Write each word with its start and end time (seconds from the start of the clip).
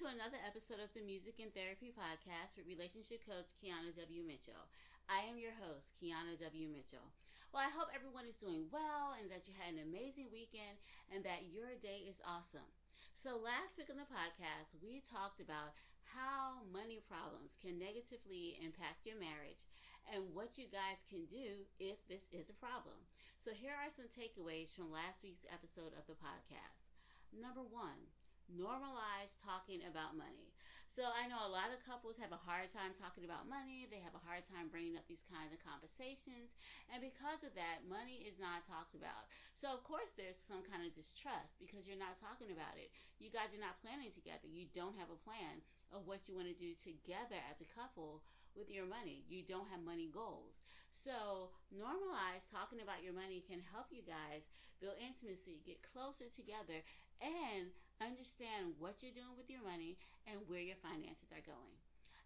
To 0.00 0.08
another 0.08 0.40
episode 0.48 0.80
of 0.80 0.88
the 0.96 1.04
Music 1.04 1.44
and 1.44 1.52
Therapy 1.52 1.92
Podcast 1.92 2.56
with 2.56 2.64
relationship 2.64 3.20
coach 3.20 3.52
Keana 3.60 3.92
W. 4.00 4.24
Mitchell. 4.24 4.64
I 5.12 5.28
am 5.28 5.36
your 5.36 5.52
host, 5.60 5.92
Keana 6.00 6.40
W. 6.40 6.72
Mitchell. 6.72 7.04
Well, 7.52 7.60
I 7.60 7.68
hope 7.68 7.92
everyone 7.92 8.24
is 8.24 8.40
doing 8.40 8.64
well 8.72 9.12
and 9.20 9.28
that 9.28 9.44
you 9.44 9.52
had 9.52 9.76
an 9.76 9.84
amazing 9.84 10.32
weekend 10.32 10.80
and 11.12 11.20
that 11.28 11.52
your 11.52 11.76
day 11.84 12.08
is 12.08 12.24
awesome. 12.24 12.64
So, 13.12 13.36
last 13.36 13.76
week 13.76 13.92
on 13.92 14.00
the 14.00 14.08
podcast, 14.08 14.80
we 14.80 15.04
talked 15.04 15.36
about 15.36 15.76
how 16.16 16.64
money 16.72 17.04
problems 17.04 17.60
can 17.60 17.76
negatively 17.76 18.56
impact 18.56 19.04
your 19.04 19.20
marriage 19.20 19.68
and 20.08 20.32
what 20.32 20.56
you 20.56 20.64
guys 20.72 21.04
can 21.04 21.28
do 21.28 21.68
if 21.76 22.00
this 22.08 22.32
is 22.32 22.48
a 22.48 22.56
problem. 22.56 22.96
So, 23.36 23.52
here 23.52 23.76
are 23.76 23.92
some 23.92 24.08
takeaways 24.08 24.72
from 24.72 24.88
last 24.88 25.20
week's 25.20 25.44
episode 25.52 25.92
of 25.92 26.08
the 26.08 26.16
podcast. 26.16 26.88
Number 27.36 27.60
one, 27.68 28.08
normalize 28.54 29.38
talking 29.42 29.82
about 29.86 30.18
money. 30.18 30.50
So 30.90 31.06
I 31.06 31.30
know 31.30 31.38
a 31.38 31.54
lot 31.54 31.70
of 31.70 31.86
couples 31.86 32.18
have 32.18 32.34
a 32.34 32.44
hard 32.50 32.66
time 32.74 32.90
talking 32.98 33.22
about 33.22 33.46
money. 33.46 33.86
They 33.86 34.02
have 34.02 34.18
a 34.18 34.26
hard 34.26 34.42
time 34.42 34.66
bringing 34.74 34.98
up 34.98 35.06
these 35.06 35.22
kinds 35.22 35.54
of 35.54 35.62
conversations. 35.62 36.58
And 36.90 36.98
because 36.98 37.46
of 37.46 37.54
that, 37.54 37.86
money 37.86 38.26
is 38.26 38.42
not 38.42 38.66
talked 38.66 38.98
about. 38.98 39.30
So 39.54 39.70
of 39.70 39.86
course 39.86 40.18
there's 40.18 40.34
some 40.34 40.66
kind 40.66 40.82
of 40.82 40.90
distrust 40.90 41.62
because 41.62 41.86
you're 41.86 41.94
not 41.94 42.18
talking 42.18 42.50
about 42.50 42.74
it. 42.74 42.90
You 43.22 43.30
guys 43.30 43.54
are 43.54 43.62
not 43.62 43.78
planning 43.78 44.10
together. 44.10 44.50
You 44.50 44.66
don't 44.74 44.98
have 44.98 45.14
a 45.14 45.22
plan 45.22 45.62
of 45.94 46.10
what 46.10 46.26
you 46.26 46.34
want 46.34 46.50
to 46.50 46.58
do 46.58 46.74
together 46.74 47.38
as 47.46 47.62
a 47.62 47.70
couple 47.70 48.26
with 48.58 48.66
your 48.66 48.86
money. 48.86 49.22
You 49.30 49.46
don't 49.46 49.70
have 49.70 49.86
money 49.86 50.10
goals. 50.10 50.58
So 50.90 51.54
normalize 51.70 52.50
talking 52.50 52.82
about 52.82 53.06
your 53.06 53.14
money 53.14 53.46
can 53.46 53.62
help 53.70 53.94
you 53.94 54.02
guys 54.02 54.50
build 54.82 54.98
intimacy, 54.98 55.62
get 55.62 55.86
closer 55.86 56.26
together, 56.26 56.82
and 57.22 57.70
understand 58.00 58.80
what 58.80 59.04
you're 59.04 59.14
doing 59.14 59.36
with 59.36 59.52
your 59.52 59.62
money 59.62 60.00
and 60.24 60.48
where 60.48 60.64
your 60.64 60.80
finances 60.80 61.28
are 61.30 61.44
going. 61.44 61.76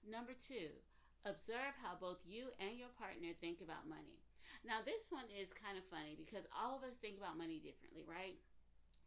Number 0.07 0.33
two, 0.33 0.71
observe 1.27 1.75
how 1.83 1.99
both 1.99 2.23
you 2.25 2.55
and 2.63 2.79
your 2.79 2.95
partner 2.95 3.35
think 3.35 3.59
about 3.61 3.91
money. 3.91 4.23
Now, 4.63 4.85
this 4.85 5.11
one 5.11 5.27
is 5.35 5.57
kind 5.57 5.75
of 5.77 5.85
funny 5.89 6.15
because 6.15 6.47
all 6.55 6.79
of 6.79 6.87
us 6.87 7.01
think 7.01 7.19
about 7.19 7.41
money 7.41 7.59
differently, 7.59 8.05
right? 8.07 8.39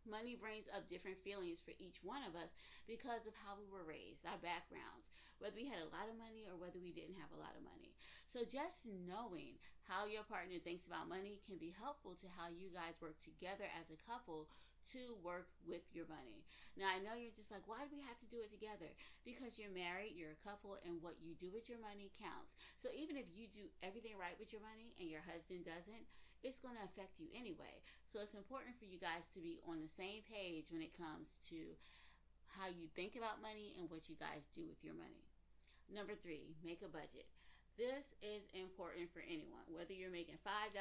Money 0.07 0.39
brings 0.39 0.71
up 0.71 0.87
different 0.87 1.19
feelings 1.19 1.59
for 1.59 1.75
each 1.77 1.99
one 1.99 2.23
of 2.23 2.31
us 2.33 2.55
because 2.87 3.27
of 3.27 3.35
how 3.43 3.59
we 3.59 3.67
were 3.67 3.83
raised, 3.83 4.23
our 4.23 4.39
backgrounds, 4.39 5.11
whether 5.37 5.59
we 5.59 5.67
had 5.67 5.83
a 5.83 5.91
lot 5.91 6.07
of 6.07 6.15
money 6.15 6.47
or 6.47 6.55
whether 6.55 6.79
we 6.79 6.95
didn't 6.95 7.19
have 7.19 7.29
a 7.35 7.41
lot 7.43 7.53
of 7.59 7.67
money. 7.67 7.91
So, 8.31 8.47
just 8.47 8.87
knowing 8.87 9.59
how 9.85 10.07
your 10.07 10.23
partner 10.23 10.63
thinks 10.63 10.87
about 10.87 11.11
money 11.11 11.43
can 11.43 11.59
be 11.59 11.75
helpful 11.75 12.15
to 12.23 12.27
how 12.39 12.47
you 12.47 12.71
guys 12.71 13.03
work 13.03 13.19
together 13.19 13.67
as 13.77 13.91
a 13.91 13.99
couple 13.99 14.47
to 14.93 15.19
work 15.19 15.51
with 15.67 15.83
your 15.91 16.07
money. 16.07 16.45
Now, 16.77 16.93
I 16.93 17.01
know 17.01 17.17
you're 17.17 17.33
just 17.33 17.49
like, 17.49 17.65
why 17.65 17.83
do 17.83 17.91
we 17.97 18.05
have 18.05 18.19
to 18.21 18.29
do 18.29 18.39
it 18.39 18.53
together? 18.53 18.87
Because 19.25 19.57
you're 19.57 19.73
married, 19.73 20.13
you're 20.15 20.37
a 20.37 20.45
couple, 20.45 20.77
and 20.85 21.01
what 21.01 21.17
you 21.19 21.33
do 21.35 21.49
with 21.49 21.67
your 21.67 21.81
money 21.81 22.13
counts. 22.21 22.55
So, 22.77 22.87
even 22.93 23.17
if 23.17 23.27
you 23.33 23.49
do 23.49 23.65
everything 23.81 24.15
right 24.15 24.37
with 24.37 24.53
your 24.53 24.61
money 24.63 24.93
and 25.01 25.09
your 25.09 25.25
husband 25.25 25.65
doesn't, 25.65 26.05
it's 26.45 26.61
going 26.61 26.77
to 26.77 26.85
affect 26.85 27.17
you 27.17 27.27
anyway. 27.33 27.81
So, 28.13 28.21
it's 28.21 28.37
important 28.37 28.77
for 28.77 28.85
you 28.85 29.01
guys 29.01 29.25
to 29.33 29.41
be 29.41 29.57
on 29.65 29.81
the 29.81 29.91
same 29.91 30.21
page 30.29 30.69
when 30.69 30.85
it 30.85 30.93
comes 30.93 31.41
to 31.49 31.75
how 32.55 32.69
you 32.69 32.87
think 32.93 33.17
about 33.17 33.43
money 33.43 33.75
and 33.77 33.89
what 33.89 34.07
you 34.07 34.15
guys 34.15 34.47
do 34.53 34.63
with 34.69 34.79
your 34.85 34.95
money. 34.95 35.27
Number 35.91 36.15
three, 36.15 36.55
make 36.63 36.83
a 36.83 36.91
budget. 36.91 37.27
This 37.77 38.17
is 38.25 38.49
important 38.57 39.13
for 39.13 39.21
anyone, 39.21 39.61
whether 39.69 39.93
you're 39.93 40.09
making 40.09 40.41
$5 40.41 40.73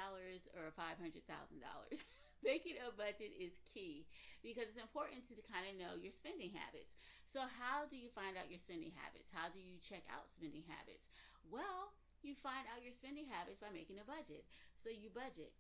or 0.57 0.73
$500,000. 0.73 1.21
Making 2.45 2.79
a 2.85 2.93
budget 2.93 3.33
is 3.37 3.57
key 3.65 4.07
because 4.45 4.71
it's 4.71 4.81
important 4.81 5.25
to 5.29 5.35
kind 5.45 5.67
of 5.67 5.75
know 5.81 5.93
your 5.99 6.13
spending 6.13 6.53
habits. 6.53 6.95
So, 7.25 7.43
how 7.45 7.89
do 7.89 7.97
you 7.97 8.13
find 8.13 8.37
out 8.37 8.53
your 8.53 8.61
spending 8.63 8.93
habits? 8.95 9.33
How 9.33 9.49
do 9.51 9.59
you 9.59 9.81
check 9.81 10.05
out 10.13 10.31
spending 10.31 10.65
habits? 10.69 11.09
Well, 11.49 11.97
you 12.23 12.37
find 12.37 12.69
out 12.71 12.85
your 12.85 12.95
spending 12.95 13.27
habits 13.27 13.59
by 13.59 13.73
making 13.73 13.99
a 13.99 14.07
budget. 14.07 14.45
So, 14.79 14.93
you 14.93 15.11
budget 15.11 15.57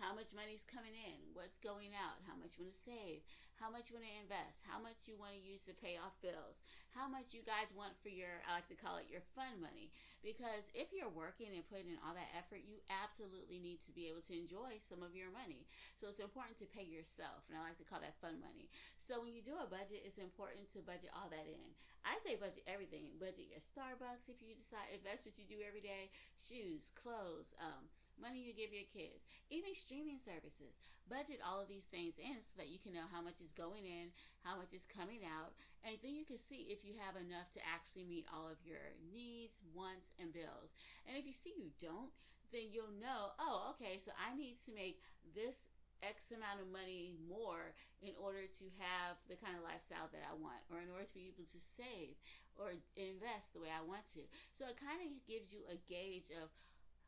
how 0.00 0.16
much 0.16 0.32
money 0.32 0.56
is 0.56 0.64
coming 0.64 0.96
in, 0.96 1.36
what's 1.36 1.60
going 1.60 1.92
out, 1.92 2.24
how 2.24 2.32
much 2.40 2.56
you 2.56 2.64
want 2.64 2.72
to 2.72 2.80
save, 2.80 3.20
how 3.60 3.68
much 3.68 3.92
you 3.92 4.00
want 4.00 4.08
to 4.08 4.24
invest, 4.24 4.64
how 4.64 4.80
much 4.80 5.04
you 5.04 5.20
want 5.20 5.36
to 5.36 5.44
use 5.44 5.68
to 5.68 5.76
pay 5.76 6.00
off 6.00 6.16
bills, 6.24 6.64
how 6.96 7.04
much 7.04 7.36
you 7.36 7.44
guys 7.44 7.68
want 7.76 7.92
for 8.00 8.08
your, 8.08 8.40
I 8.48 8.56
like 8.56 8.72
to 8.72 8.80
call 8.80 8.96
it 8.96 9.12
your 9.12 9.20
fun 9.20 9.60
money. 9.60 9.92
Because 10.24 10.72
if 10.72 10.96
you're 10.96 11.12
working 11.12 11.52
and 11.52 11.64
putting 11.68 11.92
in 11.92 12.00
all 12.00 12.16
that 12.16 12.32
effort, 12.32 12.64
you 12.64 12.80
absolutely 12.88 13.60
need 13.60 13.84
to 13.84 13.92
be 13.92 14.08
able 14.08 14.24
to 14.32 14.36
enjoy 14.36 14.80
some 14.80 15.04
of 15.04 15.12
your 15.12 15.28
money. 15.28 15.68
So 16.00 16.08
it's 16.08 16.24
important 16.24 16.56
to 16.64 16.72
pay 16.72 16.88
yourself, 16.88 17.44
and 17.48 17.56
I 17.56 17.64
like 17.68 17.80
to 17.84 17.88
call 17.88 18.00
that 18.00 18.20
fun 18.20 18.40
money. 18.40 18.72
So 18.96 19.20
when 19.20 19.36
you 19.36 19.44
do 19.44 19.60
a 19.60 19.68
budget, 19.68 20.08
it's 20.08 20.20
important 20.20 20.72
to 20.72 20.80
budget 20.80 21.12
all 21.12 21.28
that 21.28 21.44
in. 21.44 21.76
I 22.00 22.16
say 22.24 22.40
budget 22.40 22.64
everything. 22.64 23.20
Budget 23.20 23.52
your 23.52 23.60
Starbucks 23.60 24.32
if 24.32 24.40
you 24.40 24.56
decide 24.56 24.88
if 24.92 25.04
that's 25.04 25.24
what 25.28 25.36
you 25.36 25.44
do 25.44 25.60
every 25.60 25.84
day, 25.84 26.08
shoes, 26.40 26.88
clothes, 26.96 27.52
um, 27.60 27.92
money 28.20 28.40
you 28.44 28.52
give 28.52 28.72
your 28.72 28.88
kids, 28.88 29.24
even 29.48 29.72
streaming 29.72 30.20
services. 30.20 30.80
Budget 31.08 31.40
all 31.42 31.60
of 31.60 31.68
these 31.68 31.88
things 31.88 32.20
in 32.20 32.38
so 32.40 32.60
that 32.60 32.70
you 32.70 32.78
can 32.78 32.92
know 32.92 33.08
how 33.10 33.20
much 33.20 33.40
is 33.42 33.49
going 33.52 33.84
in, 33.84 34.14
how 34.44 34.56
much 34.56 34.72
is 34.72 34.86
coming 34.86 35.22
out, 35.26 35.52
and 35.84 35.96
then 36.00 36.16
you 36.16 36.24
can 36.24 36.38
see 36.38 36.68
if 36.70 36.84
you 36.84 36.96
have 37.00 37.16
enough 37.16 37.50
to 37.52 37.60
actually 37.66 38.04
meet 38.04 38.26
all 38.30 38.48
of 38.48 38.62
your 38.64 38.96
needs, 39.12 39.62
wants, 39.74 40.12
and 40.18 40.32
bills. 40.32 40.74
And 41.06 41.16
if 41.16 41.26
you 41.26 41.34
see 41.34 41.52
you 41.56 41.70
don't, 41.80 42.10
then 42.50 42.72
you'll 42.74 42.96
know, 42.98 43.36
oh, 43.38 43.74
okay, 43.76 43.98
so 43.98 44.10
I 44.18 44.34
need 44.34 44.58
to 44.66 44.74
make 44.74 44.98
this 45.34 45.70
X 46.00 46.32
amount 46.32 46.64
of 46.64 46.72
money 46.72 47.12
more 47.28 47.76
in 48.00 48.16
order 48.16 48.48
to 48.48 48.66
have 48.80 49.20
the 49.28 49.36
kind 49.36 49.52
of 49.54 49.62
lifestyle 49.62 50.08
that 50.10 50.24
I 50.24 50.34
want, 50.34 50.64
or 50.72 50.80
in 50.80 50.88
order 50.88 51.04
to 51.04 51.16
be 51.16 51.28
able 51.28 51.46
to 51.46 51.60
save 51.60 52.16
or 52.56 52.72
invest 52.96 53.52
the 53.52 53.60
way 53.60 53.72
I 53.72 53.84
want 53.84 54.08
to. 54.16 54.24
So 54.56 54.66
it 54.68 54.80
kind 54.80 55.00
of 55.00 55.12
gives 55.28 55.52
you 55.52 55.64
a 55.68 55.78
gauge 55.88 56.32
of 56.40 56.50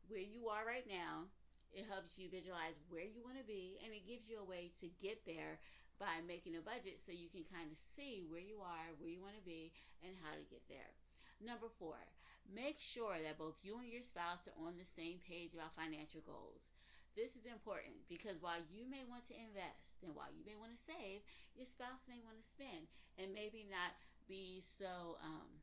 where 0.09 0.23
you 0.23 0.53
are 0.53 0.65
right 0.65 0.87
now. 0.87 1.33
It 1.73 1.89
helps 1.89 2.21
you 2.21 2.29
visualize 2.29 2.77
where 2.93 3.09
you 3.09 3.25
want 3.25 3.41
to 3.41 3.49
be, 3.49 3.81
and 3.81 3.97
it 3.97 4.05
gives 4.05 4.29
you 4.29 4.37
a 4.37 4.45
way 4.45 4.69
to 4.85 4.93
get 5.01 5.25
there 5.25 5.57
by 6.03 6.19
making 6.27 6.59
a 6.59 6.67
budget 6.67 6.99
so 6.99 7.15
you 7.15 7.31
can 7.31 7.47
kind 7.47 7.71
of 7.71 7.79
see 7.79 8.27
where 8.27 8.43
you 8.43 8.59
are, 8.59 8.91
where 8.99 9.15
you 9.15 9.23
want 9.23 9.39
to 9.39 9.47
be, 9.47 9.71
and 10.03 10.19
how 10.19 10.35
to 10.35 10.43
get 10.51 10.67
there. 10.67 10.91
Number 11.39 11.71
four, 11.71 12.03
make 12.51 12.83
sure 12.83 13.23
that 13.23 13.39
both 13.39 13.63
you 13.63 13.79
and 13.79 13.87
your 13.87 14.03
spouse 14.03 14.51
are 14.51 14.59
on 14.59 14.83
the 14.83 14.89
same 14.89 15.23
page 15.23 15.55
about 15.55 15.79
financial 15.79 16.19
goals. 16.27 16.75
This 17.15 17.39
is 17.39 17.47
important 17.47 18.11
because 18.11 18.43
while 18.43 18.67
you 18.67 18.83
may 18.83 19.07
want 19.07 19.31
to 19.31 19.39
invest 19.39 20.03
and 20.03 20.19
while 20.19 20.35
you 20.35 20.43
may 20.43 20.59
want 20.59 20.75
to 20.75 20.81
save, 20.81 21.23
your 21.55 21.71
spouse 21.71 22.11
may 22.11 22.19
want 22.27 22.43
to 22.43 22.51
spend 22.51 22.91
and 23.15 23.31
maybe 23.31 23.63
not 23.71 23.95
be 24.27 24.59
so 24.59 25.23
um, 25.23 25.62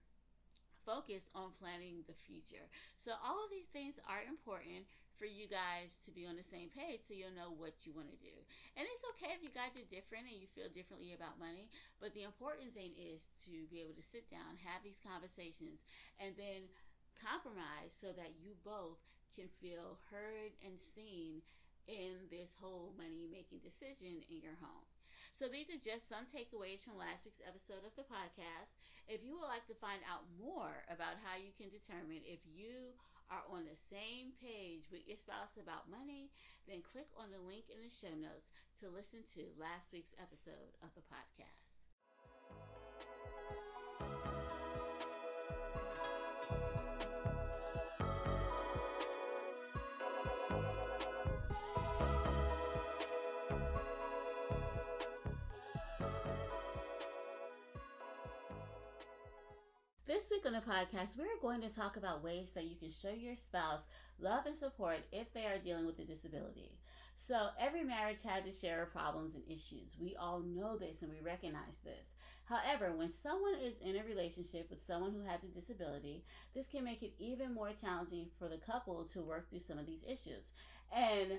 focus 0.90 1.30
on 1.38 1.54
planning 1.62 2.02
the 2.10 2.18
future. 2.18 2.66
So, 2.98 3.14
all 3.22 3.38
of 3.46 3.54
these 3.54 3.70
things 3.70 4.02
are 4.10 4.26
important 4.26 4.90
for 5.14 5.30
you 5.30 5.46
guys 5.46 6.02
to 6.08 6.10
be 6.10 6.26
on 6.26 6.34
the 6.40 6.48
same 6.48 6.74
page 6.74 7.06
so 7.06 7.14
you'll 7.14 7.36
know 7.38 7.54
what 7.54 7.86
you 7.86 7.94
want 7.94 8.10
to 8.10 8.18
do. 8.18 8.34
And 8.74 8.90
it's 8.90 9.06
okay 9.14 9.38
if 9.38 9.46
you 9.46 9.54
guys 9.54 9.78
are 9.78 9.86
different 9.86 10.32
and 10.32 10.40
you 10.40 10.50
feel 10.50 10.72
differently 10.72 11.14
about 11.14 11.38
money, 11.38 11.70
but 12.02 12.18
the 12.18 12.26
important 12.26 12.74
thing 12.74 12.98
is 12.98 13.30
to 13.46 13.70
be 13.70 13.86
able 13.86 13.94
to 14.00 14.02
sit 14.02 14.32
down, 14.32 14.58
have 14.66 14.82
these 14.82 15.04
conversations, 15.04 15.86
and 16.18 16.34
then 16.40 16.72
compromise 17.20 17.94
so 17.94 18.16
that 18.16 18.40
you 18.40 18.58
both 18.66 18.98
can 19.36 19.52
feel 19.62 20.00
heard 20.10 20.56
and 20.66 20.80
seen 20.80 21.44
in 21.86 22.32
this 22.32 22.56
whole 22.58 22.96
money 22.98 23.28
making 23.30 23.60
decision 23.62 24.24
in 24.32 24.42
your 24.42 24.58
home. 24.64 24.89
So 25.32 25.48
these 25.48 25.70
are 25.70 25.80
just 25.80 26.10
some 26.10 26.26
takeaways 26.28 26.84
from 26.84 27.00
last 27.00 27.24
week's 27.24 27.46
episode 27.46 27.86
of 27.86 27.96
the 27.96 28.04
podcast. 28.10 28.76
If 29.08 29.24
you 29.24 29.38
would 29.38 29.48
like 29.48 29.64
to 29.70 29.78
find 29.78 30.02
out 30.10 30.26
more 30.36 30.84
about 30.90 31.22
how 31.24 31.38
you 31.38 31.54
can 31.56 31.70
determine 31.70 32.26
if 32.26 32.44
you 32.50 32.98
are 33.30 33.46
on 33.54 33.64
the 33.70 33.78
same 33.78 34.34
page 34.42 34.90
with 34.90 35.06
your 35.06 35.22
spouse 35.22 35.56
about 35.56 35.88
money, 35.88 36.34
then 36.68 36.82
click 36.82 37.08
on 37.14 37.30
the 37.30 37.40
link 37.40 37.70
in 37.70 37.78
the 37.78 37.94
show 37.94 38.12
notes 38.18 38.52
to 38.82 38.90
listen 38.90 39.22
to 39.38 39.54
last 39.56 39.94
week's 39.94 40.18
episode 40.18 40.74
of 40.82 40.90
the 40.98 41.06
podcast. 41.08 41.69
On 60.50 60.54
the 60.54 60.62
podcast, 60.62 61.16
we're 61.16 61.40
going 61.44 61.62
to 61.62 61.70
talk 61.70 61.96
about 61.96 62.24
ways 62.24 62.54
that 62.54 62.64
you 62.64 62.76
can 62.76 62.90
show 62.90 63.12
your 63.12 63.36
spouse 63.36 63.86
love 64.20 64.48
and 64.48 64.56
support 64.56 64.98
if 65.12 65.32
they 65.32 65.46
are 65.46 65.60
dealing 65.60 65.86
with 65.86 66.00
a 66.00 66.04
disability. 66.04 66.72
So, 67.18 67.50
every 67.60 67.84
marriage 67.84 68.24
has 68.26 68.48
its 68.48 68.60
share 68.60 68.82
of 68.82 68.92
problems 68.92 69.36
and 69.36 69.44
issues. 69.48 69.96
We 70.02 70.16
all 70.16 70.40
know 70.40 70.76
this 70.76 71.04
and 71.04 71.12
we 71.12 71.20
recognize 71.24 71.82
this. 71.86 72.16
However, 72.46 72.92
when 72.96 73.12
someone 73.12 73.60
is 73.62 73.82
in 73.82 73.96
a 73.96 74.04
relationship 74.04 74.72
with 74.72 74.82
someone 74.82 75.14
who 75.14 75.22
has 75.30 75.44
a 75.44 75.54
disability, 75.54 76.24
this 76.56 76.68
can 76.68 76.84
make 76.84 77.04
it 77.04 77.14
even 77.20 77.54
more 77.54 77.70
challenging 77.80 78.26
for 78.40 78.48
the 78.48 78.58
couple 78.58 79.04
to 79.04 79.22
work 79.22 79.52
through 79.52 79.60
some 79.60 79.78
of 79.78 79.86
these 79.86 80.04
issues. 80.04 80.54
And 80.92 81.34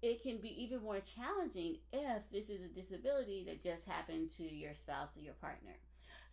it 0.00 0.22
can 0.22 0.38
be 0.38 0.62
even 0.62 0.80
more 0.82 1.00
challenging 1.00 1.80
if 1.92 2.30
this 2.32 2.48
is 2.48 2.62
a 2.62 2.74
disability 2.74 3.44
that 3.44 3.60
just 3.60 3.86
happened 3.86 4.30
to 4.38 4.44
your 4.44 4.72
spouse 4.74 5.18
or 5.18 5.20
your 5.20 5.34
partner. 5.34 5.74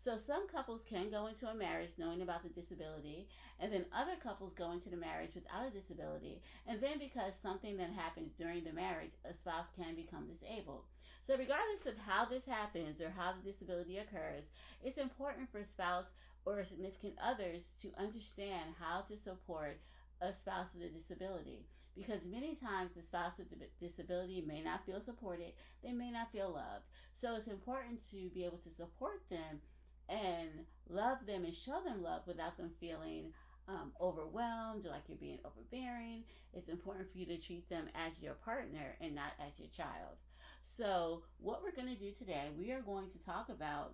So 0.06 0.18
some 0.18 0.48
couples 0.48 0.86
can 0.88 1.10
go 1.10 1.26
into 1.26 1.48
a 1.48 1.56
marriage 1.56 1.98
knowing 1.98 2.22
about 2.22 2.44
the 2.44 2.50
disability, 2.50 3.28
and 3.60 3.74
then 3.74 3.86
other 3.92 4.16
couples 4.22 4.54
go 4.54 4.72
into 4.72 4.88
the 4.88 4.96
marriage 4.96 5.34
without 5.34 5.66
a 5.66 5.72
disability, 5.72 6.44
and 6.68 6.80
then 6.80 7.00
because 7.00 7.36
something 7.36 7.76
that 7.78 7.90
happens 7.90 8.36
during 8.36 8.64
the 8.64 8.72
marriage, 8.72 9.14
a 9.28 9.34
spouse 9.34 9.72
can 9.76 9.96
become 9.96 10.28
disabled. 10.28 10.84
So 11.24 11.36
regardless 11.36 11.88
of 11.88 11.98
how 11.98 12.26
this 12.26 12.46
happens 12.46 13.02
or 13.02 13.10
how 13.18 13.34
the 13.34 13.52
disability 13.52 13.98
occurs, 13.98 14.52
it's 14.84 15.00
important 15.00 15.52
for 15.52 15.58
a 15.58 15.66
spouse 15.66 16.12
or 16.46 16.64
significant 16.64 17.16
others 17.20 17.74
to 17.82 17.90
understand 17.98 18.76
how 18.80 19.02
to 19.08 19.18
support 19.18 19.80
a 20.22 20.32
spouse 20.32 20.68
with 20.76 20.84
a 20.86 20.94
disability 20.94 21.66
because 21.96 22.20
many 22.30 22.56
times 22.56 22.92
the 22.94 23.02
spouse 23.02 23.38
with 23.38 23.48
a 23.54 23.84
disability 23.84 24.44
may 24.46 24.62
not 24.62 24.86
feel 24.86 25.00
supported, 25.00 25.54
they 25.82 25.94
may 25.94 26.12
not 26.12 26.32
feel 26.32 26.52
loved. 26.52 26.86
So 27.14 27.36
it's 27.36 27.48
important 27.48 28.02
to 28.12 28.30
be 28.34 28.44
able 28.44 28.58
to 28.58 28.70
support 28.70 29.22
them 29.30 29.62
and 30.10 30.50
love 30.90 31.26
them 31.26 31.46
and 31.46 31.56
show 31.56 31.82
them 31.86 32.04
love 32.04 32.22
without 32.28 32.58
them 32.58 32.72
feeling 32.80 33.34
um, 33.68 33.92
overwhelmed 34.00 34.86
or 34.86 34.90
like 34.90 35.04
you're 35.08 35.18
being 35.18 35.40
overbearing. 35.44 36.24
It's 36.54 36.70
important 36.70 37.12
for 37.12 37.18
you 37.18 37.26
to 37.26 37.38
treat 37.38 37.70
them 37.70 37.86
as 37.96 38.22
your 38.22 38.34
partner 38.34 38.96
and 39.02 39.16
not 39.16 39.34
as 39.46 39.60
your 39.60 39.70
child. 39.70 40.18
So, 40.62 41.24
what 41.40 41.62
we're 41.64 41.76
going 41.76 41.94
to 41.96 42.02
do 42.02 42.12
today, 42.12 42.50
we 42.58 42.72
are 42.72 42.82
going 42.82 43.10
to 43.12 43.24
talk 43.24 43.50
about 43.50 43.94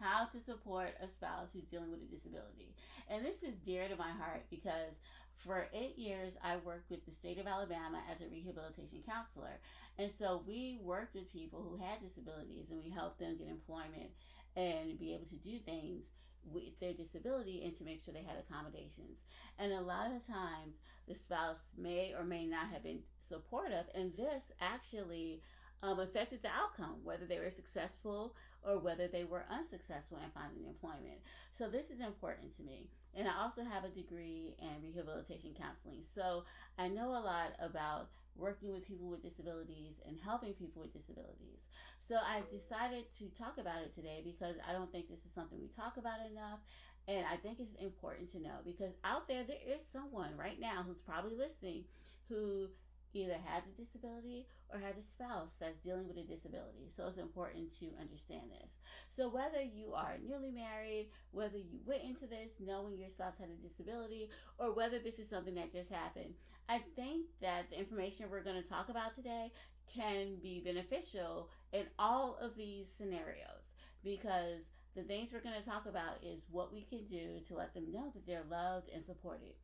how 0.00 0.24
to 0.24 0.40
support 0.40 0.94
a 1.02 1.06
spouse 1.06 1.48
who's 1.52 1.66
dealing 1.66 1.90
with 1.90 2.02
a 2.02 2.10
disability. 2.10 2.74
And 3.08 3.24
this 3.24 3.42
is 3.42 3.54
dear 3.56 3.86
to 3.88 3.96
my 3.96 4.10
heart 4.10 4.44
because 4.50 5.00
for 5.36 5.68
eight 5.72 5.96
years, 5.96 6.36
I 6.42 6.56
worked 6.56 6.90
with 6.90 7.04
the 7.04 7.12
state 7.12 7.38
of 7.38 7.46
Alabama 7.46 8.02
as 8.10 8.20
a 8.20 8.28
rehabilitation 8.28 9.02
counselor. 9.06 9.60
And 9.98 10.10
so 10.10 10.42
we 10.46 10.78
worked 10.82 11.14
with 11.14 11.32
people 11.32 11.62
who 11.62 11.82
had 11.82 12.02
disabilities 12.02 12.70
and 12.70 12.82
we 12.82 12.90
helped 12.90 13.18
them 13.18 13.36
get 13.36 13.48
employment 13.48 14.10
and 14.56 14.98
be 14.98 15.14
able 15.14 15.26
to 15.26 15.36
do 15.36 15.58
things 15.58 16.10
with 16.44 16.78
their 16.80 16.92
disability 16.92 17.62
and 17.64 17.76
to 17.76 17.84
make 17.84 18.02
sure 18.02 18.14
they 18.14 18.22
had 18.22 18.38
accommodations. 18.38 19.20
And 19.58 19.72
a 19.72 19.80
lot 19.80 20.06
of 20.06 20.26
times, 20.26 20.76
the 21.06 21.14
spouse 21.14 21.66
may 21.76 22.14
or 22.16 22.24
may 22.24 22.46
not 22.46 22.68
have 22.72 22.82
been 22.82 23.00
supportive, 23.20 23.86
and 23.94 24.12
this 24.16 24.52
actually 24.60 25.42
um, 25.82 25.98
affected 25.98 26.42
the 26.42 26.48
outcome, 26.48 26.96
whether 27.04 27.26
they 27.26 27.38
were 27.38 27.50
successful 27.50 28.34
or 28.62 28.78
whether 28.78 29.08
they 29.08 29.24
were 29.24 29.44
unsuccessful 29.50 30.18
in 30.22 30.30
finding 30.30 30.66
employment. 30.66 31.20
So, 31.52 31.68
this 31.68 31.90
is 31.90 32.00
important 32.00 32.54
to 32.56 32.62
me. 32.62 32.90
And 33.14 33.26
I 33.26 33.42
also 33.42 33.64
have 33.64 33.84
a 33.84 33.88
degree 33.88 34.54
in 34.60 34.82
rehabilitation 34.82 35.54
counseling. 35.58 36.02
So, 36.02 36.44
I 36.78 36.88
know 36.88 37.10
a 37.10 37.24
lot 37.24 37.54
about 37.60 38.08
working 38.36 38.72
with 38.72 38.86
people 38.86 39.08
with 39.08 39.22
disabilities 39.22 40.00
and 40.06 40.18
helping 40.22 40.52
people 40.54 40.82
with 40.82 40.92
disabilities. 40.92 41.68
So, 42.00 42.16
I 42.16 42.42
decided 42.50 43.12
to 43.18 43.28
talk 43.38 43.58
about 43.58 43.82
it 43.82 43.92
today 43.92 44.22
because 44.24 44.56
I 44.68 44.72
don't 44.72 44.90
think 44.92 45.08
this 45.08 45.24
is 45.24 45.32
something 45.32 45.58
we 45.60 45.68
talk 45.68 45.96
about 45.96 46.20
enough. 46.30 46.60
And 47.08 47.24
I 47.26 47.36
think 47.36 47.58
it's 47.60 47.74
important 47.74 48.30
to 48.30 48.40
know 48.40 48.60
because 48.64 48.92
out 49.04 49.26
there, 49.26 49.42
there 49.42 49.56
is 49.66 49.84
someone 49.84 50.36
right 50.36 50.60
now 50.60 50.84
who's 50.86 50.98
probably 50.98 51.34
listening 51.34 51.84
who 52.28 52.68
either 53.12 53.36
has 53.44 53.64
a 53.66 53.80
disability 53.80 54.46
or 54.72 54.78
has 54.78 54.96
a 54.96 55.02
spouse 55.02 55.56
that's 55.60 55.80
dealing 55.80 56.06
with 56.06 56.16
a 56.16 56.22
disability. 56.22 56.88
So 56.88 57.06
it's 57.08 57.18
important 57.18 57.76
to 57.78 57.86
understand 58.00 58.50
this. 58.50 58.78
So 59.08 59.28
whether 59.28 59.62
you 59.62 59.94
are 59.94 60.16
newly 60.24 60.50
married, 60.50 61.08
whether 61.32 61.58
you 61.58 61.80
went 61.84 62.04
into 62.04 62.26
this 62.26 62.52
knowing 62.60 62.98
your 62.98 63.10
spouse 63.10 63.38
had 63.38 63.48
a 63.48 63.62
disability, 63.62 64.30
or 64.58 64.72
whether 64.72 64.98
this 64.98 65.18
is 65.18 65.28
something 65.28 65.54
that 65.56 65.72
just 65.72 65.90
happened, 65.90 66.34
I 66.68 66.80
think 66.94 67.26
that 67.40 67.70
the 67.70 67.78
information 67.78 68.26
we're 68.30 68.44
going 68.44 68.62
to 68.62 68.68
talk 68.68 68.88
about 68.88 69.14
today 69.14 69.50
can 69.92 70.36
be 70.40 70.60
beneficial 70.64 71.50
in 71.72 71.86
all 71.98 72.38
of 72.40 72.56
these 72.56 72.88
scenarios 72.88 73.74
because 74.04 74.70
the 74.94 75.02
things 75.02 75.32
we're 75.32 75.40
going 75.40 75.60
to 75.60 75.68
talk 75.68 75.86
about 75.86 76.22
is 76.22 76.46
what 76.50 76.72
we 76.72 76.82
can 76.82 77.04
do 77.04 77.40
to 77.46 77.54
let 77.54 77.74
them 77.74 77.90
know 77.92 78.10
that 78.14 78.26
they're 78.26 78.44
loved 78.50 78.88
and 78.92 79.02
supported. 79.02 79.54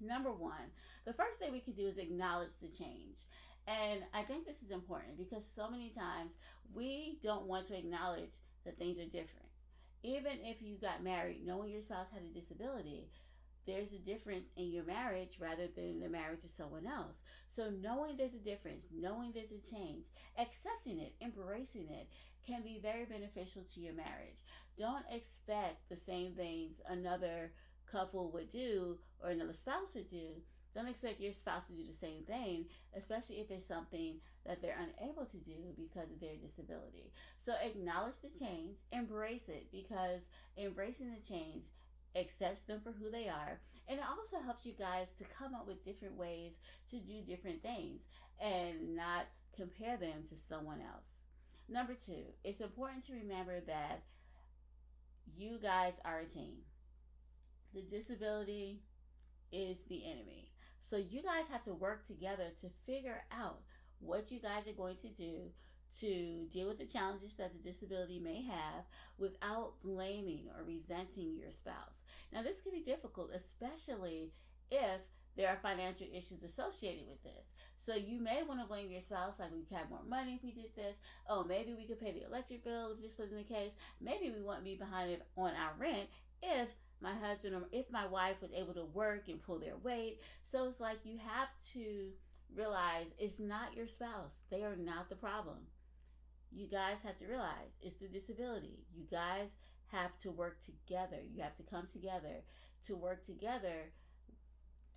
Number 0.00 0.32
one, 0.32 0.70
the 1.04 1.12
first 1.12 1.38
thing 1.38 1.52
we 1.52 1.60
can 1.60 1.74
do 1.74 1.86
is 1.86 1.98
acknowledge 1.98 2.52
the 2.60 2.68
change. 2.68 3.18
And 3.66 4.02
I 4.14 4.22
think 4.22 4.46
this 4.46 4.62
is 4.62 4.70
important 4.70 5.18
because 5.18 5.46
so 5.46 5.70
many 5.70 5.90
times 5.90 6.32
we 6.72 7.18
don't 7.22 7.46
want 7.46 7.66
to 7.66 7.76
acknowledge 7.76 8.32
that 8.64 8.78
things 8.78 8.98
are 8.98 9.04
different. 9.04 9.46
Even 10.02 10.38
if 10.42 10.62
you 10.62 10.76
got 10.76 11.02
married 11.02 11.44
knowing 11.44 11.70
your 11.70 11.82
spouse 11.82 12.06
had 12.12 12.22
a 12.22 12.38
disability, 12.38 13.08
there's 13.66 13.92
a 13.92 13.98
difference 13.98 14.48
in 14.56 14.70
your 14.70 14.84
marriage 14.84 15.36
rather 15.38 15.66
than 15.66 16.00
the 16.00 16.08
marriage 16.08 16.42
of 16.44 16.50
someone 16.50 16.86
else. 16.86 17.22
So, 17.50 17.70
knowing 17.82 18.16
there's 18.16 18.32
a 18.32 18.38
difference, 18.38 18.86
knowing 18.94 19.32
there's 19.32 19.52
a 19.52 19.70
change, 19.70 20.06
accepting 20.38 21.00
it, 21.00 21.14
embracing 21.20 21.88
it 21.90 22.08
can 22.46 22.62
be 22.62 22.78
very 22.80 23.04
beneficial 23.04 23.62
to 23.74 23.80
your 23.80 23.92
marriage. 23.92 24.40
Don't 24.78 25.04
expect 25.12 25.86
the 25.90 25.96
same 25.96 26.32
things 26.32 26.80
another 26.88 27.52
couple 27.90 28.30
would 28.32 28.48
do 28.48 28.98
or 29.22 29.30
another 29.30 29.52
spouse 29.52 29.94
would 29.94 30.10
do, 30.10 30.40
don't 30.74 30.88
expect 30.88 31.20
your 31.20 31.32
spouse 31.32 31.66
to 31.68 31.72
do 31.72 31.84
the 31.86 31.94
same 31.94 32.22
thing, 32.22 32.66
especially 32.96 33.36
if 33.36 33.50
it's 33.50 33.66
something 33.66 34.16
that 34.46 34.62
they're 34.62 34.78
unable 34.78 35.24
to 35.24 35.36
do 35.38 35.74
because 35.76 36.10
of 36.10 36.20
their 36.20 36.36
disability. 36.36 37.12
So 37.38 37.54
acknowledge 37.62 38.20
the 38.22 38.38
change, 38.38 38.78
embrace 38.92 39.48
it 39.48 39.66
because 39.72 40.28
embracing 40.56 41.10
the 41.10 41.26
change 41.26 41.64
accepts 42.14 42.62
them 42.62 42.80
for 42.80 42.92
who 42.92 43.10
they 43.10 43.28
are. 43.28 43.60
And 43.88 43.98
it 43.98 44.04
also 44.08 44.42
helps 44.44 44.66
you 44.66 44.72
guys 44.72 45.12
to 45.12 45.24
come 45.24 45.54
up 45.54 45.66
with 45.66 45.84
different 45.84 46.16
ways 46.16 46.58
to 46.90 46.98
do 46.98 47.22
different 47.26 47.62
things 47.62 48.06
and 48.40 48.94
not 48.94 49.26
compare 49.56 49.96
them 49.96 50.24
to 50.28 50.36
someone 50.36 50.80
else. 50.80 51.20
Number 51.68 51.94
two, 51.94 52.24
it's 52.44 52.60
important 52.60 53.04
to 53.06 53.14
remember 53.14 53.60
that 53.66 54.02
you 55.36 55.58
guys 55.60 56.00
are 56.04 56.20
a 56.20 56.24
team 56.24 56.58
the 57.74 57.82
disability 57.82 58.80
is 59.52 59.82
the 59.88 60.02
enemy. 60.10 60.52
So 60.80 60.96
you 60.96 61.22
guys 61.22 61.48
have 61.50 61.64
to 61.64 61.74
work 61.74 62.06
together 62.06 62.50
to 62.60 62.68
figure 62.86 63.24
out 63.32 63.60
what 64.00 64.30
you 64.30 64.40
guys 64.40 64.68
are 64.68 64.72
going 64.72 64.96
to 64.96 65.08
do 65.08 65.50
to 66.00 66.46
deal 66.52 66.68
with 66.68 66.78
the 66.78 66.86
challenges 66.86 67.34
that 67.36 67.52
the 67.52 67.70
disability 67.70 68.18
may 68.18 68.42
have 68.42 68.84
without 69.18 69.72
blaming 69.82 70.46
or 70.56 70.64
resenting 70.64 71.36
your 71.36 71.50
spouse. 71.50 72.02
Now, 72.32 72.42
this 72.42 72.60
can 72.60 72.72
be 72.72 72.82
difficult, 72.82 73.30
especially 73.34 74.32
if 74.70 75.00
there 75.36 75.48
are 75.48 75.56
financial 75.62 76.06
issues 76.12 76.42
associated 76.42 77.06
with 77.08 77.22
this. 77.22 77.54
So 77.78 77.94
you 77.94 78.20
may 78.20 78.42
want 78.42 78.60
to 78.60 78.66
blame 78.66 78.90
your 78.90 79.00
spouse, 79.00 79.38
like 79.38 79.52
we 79.52 79.62
could 79.62 79.78
have 79.78 79.88
more 79.88 80.02
money 80.06 80.34
if 80.34 80.42
we 80.42 80.50
did 80.50 80.74
this. 80.76 80.96
Oh, 81.28 81.44
maybe 81.44 81.74
we 81.74 81.86
could 81.86 82.00
pay 82.00 82.12
the 82.12 82.26
electric 82.26 82.64
bill 82.64 82.92
if 82.92 83.00
this 83.00 83.18
wasn't 83.18 83.46
the 83.46 83.54
case. 83.54 83.72
Maybe 84.00 84.30
we 84.30 84.42
wouldn't 84.42 84.64
be 84.64 84.74
behind 84.74 85.16
on 85.36 85.52
our 85.52 85.72
rent 85.78 86.08
if 86.42 86.68
my 87.00 87.14
husband 87.14 87.54
or 87.54 87.62
if 87.72 87.90
my 87.90 88.06
wife 88.06 88.36
was 88.40 88.52
able 88.52 88.74
to 88.74 88.84
work 88.84 89.28
and 89.28 89.42
pull 89.42 89.58
their 89.58 89.76
weight. 89.76 90.20
So 90.42 90.66
it's 90.66 90.80
like 90.80 90.98
you 91.04 91.18
have 91.18 91.48
to 91.74 92.10
realize 92.54 93.14
it's 93.18 93.38
not 93.38 93.74
your 93.74 93.86
spouse. 93.86 94.42
They 94.50 94.62
are 94.62 94.76
not 94.76 95.08
the 95.08 95.16
problem. 95.16 95.58
You 96.50 96.66
guys 96.66 97.02
have 97.02 97.18
to 97.18 97.26
realize 97.26 97.76
it's 97.82 97.96
the 97.96 98.08
disability. 98.08 98.78
You 98.94 99.04
guys 99.10 99.50
have 99.92 100.18
to 100.20 100.30
work 100.30 100.58
together. 100.60 101.18
You 101.32 101.42
have 101.42 101.56
to 101.56 101.62
come 101.62 101.86
together 101.86 102.42
to 102.86 102.96
work 102.96 103.24
together 103.24 103.92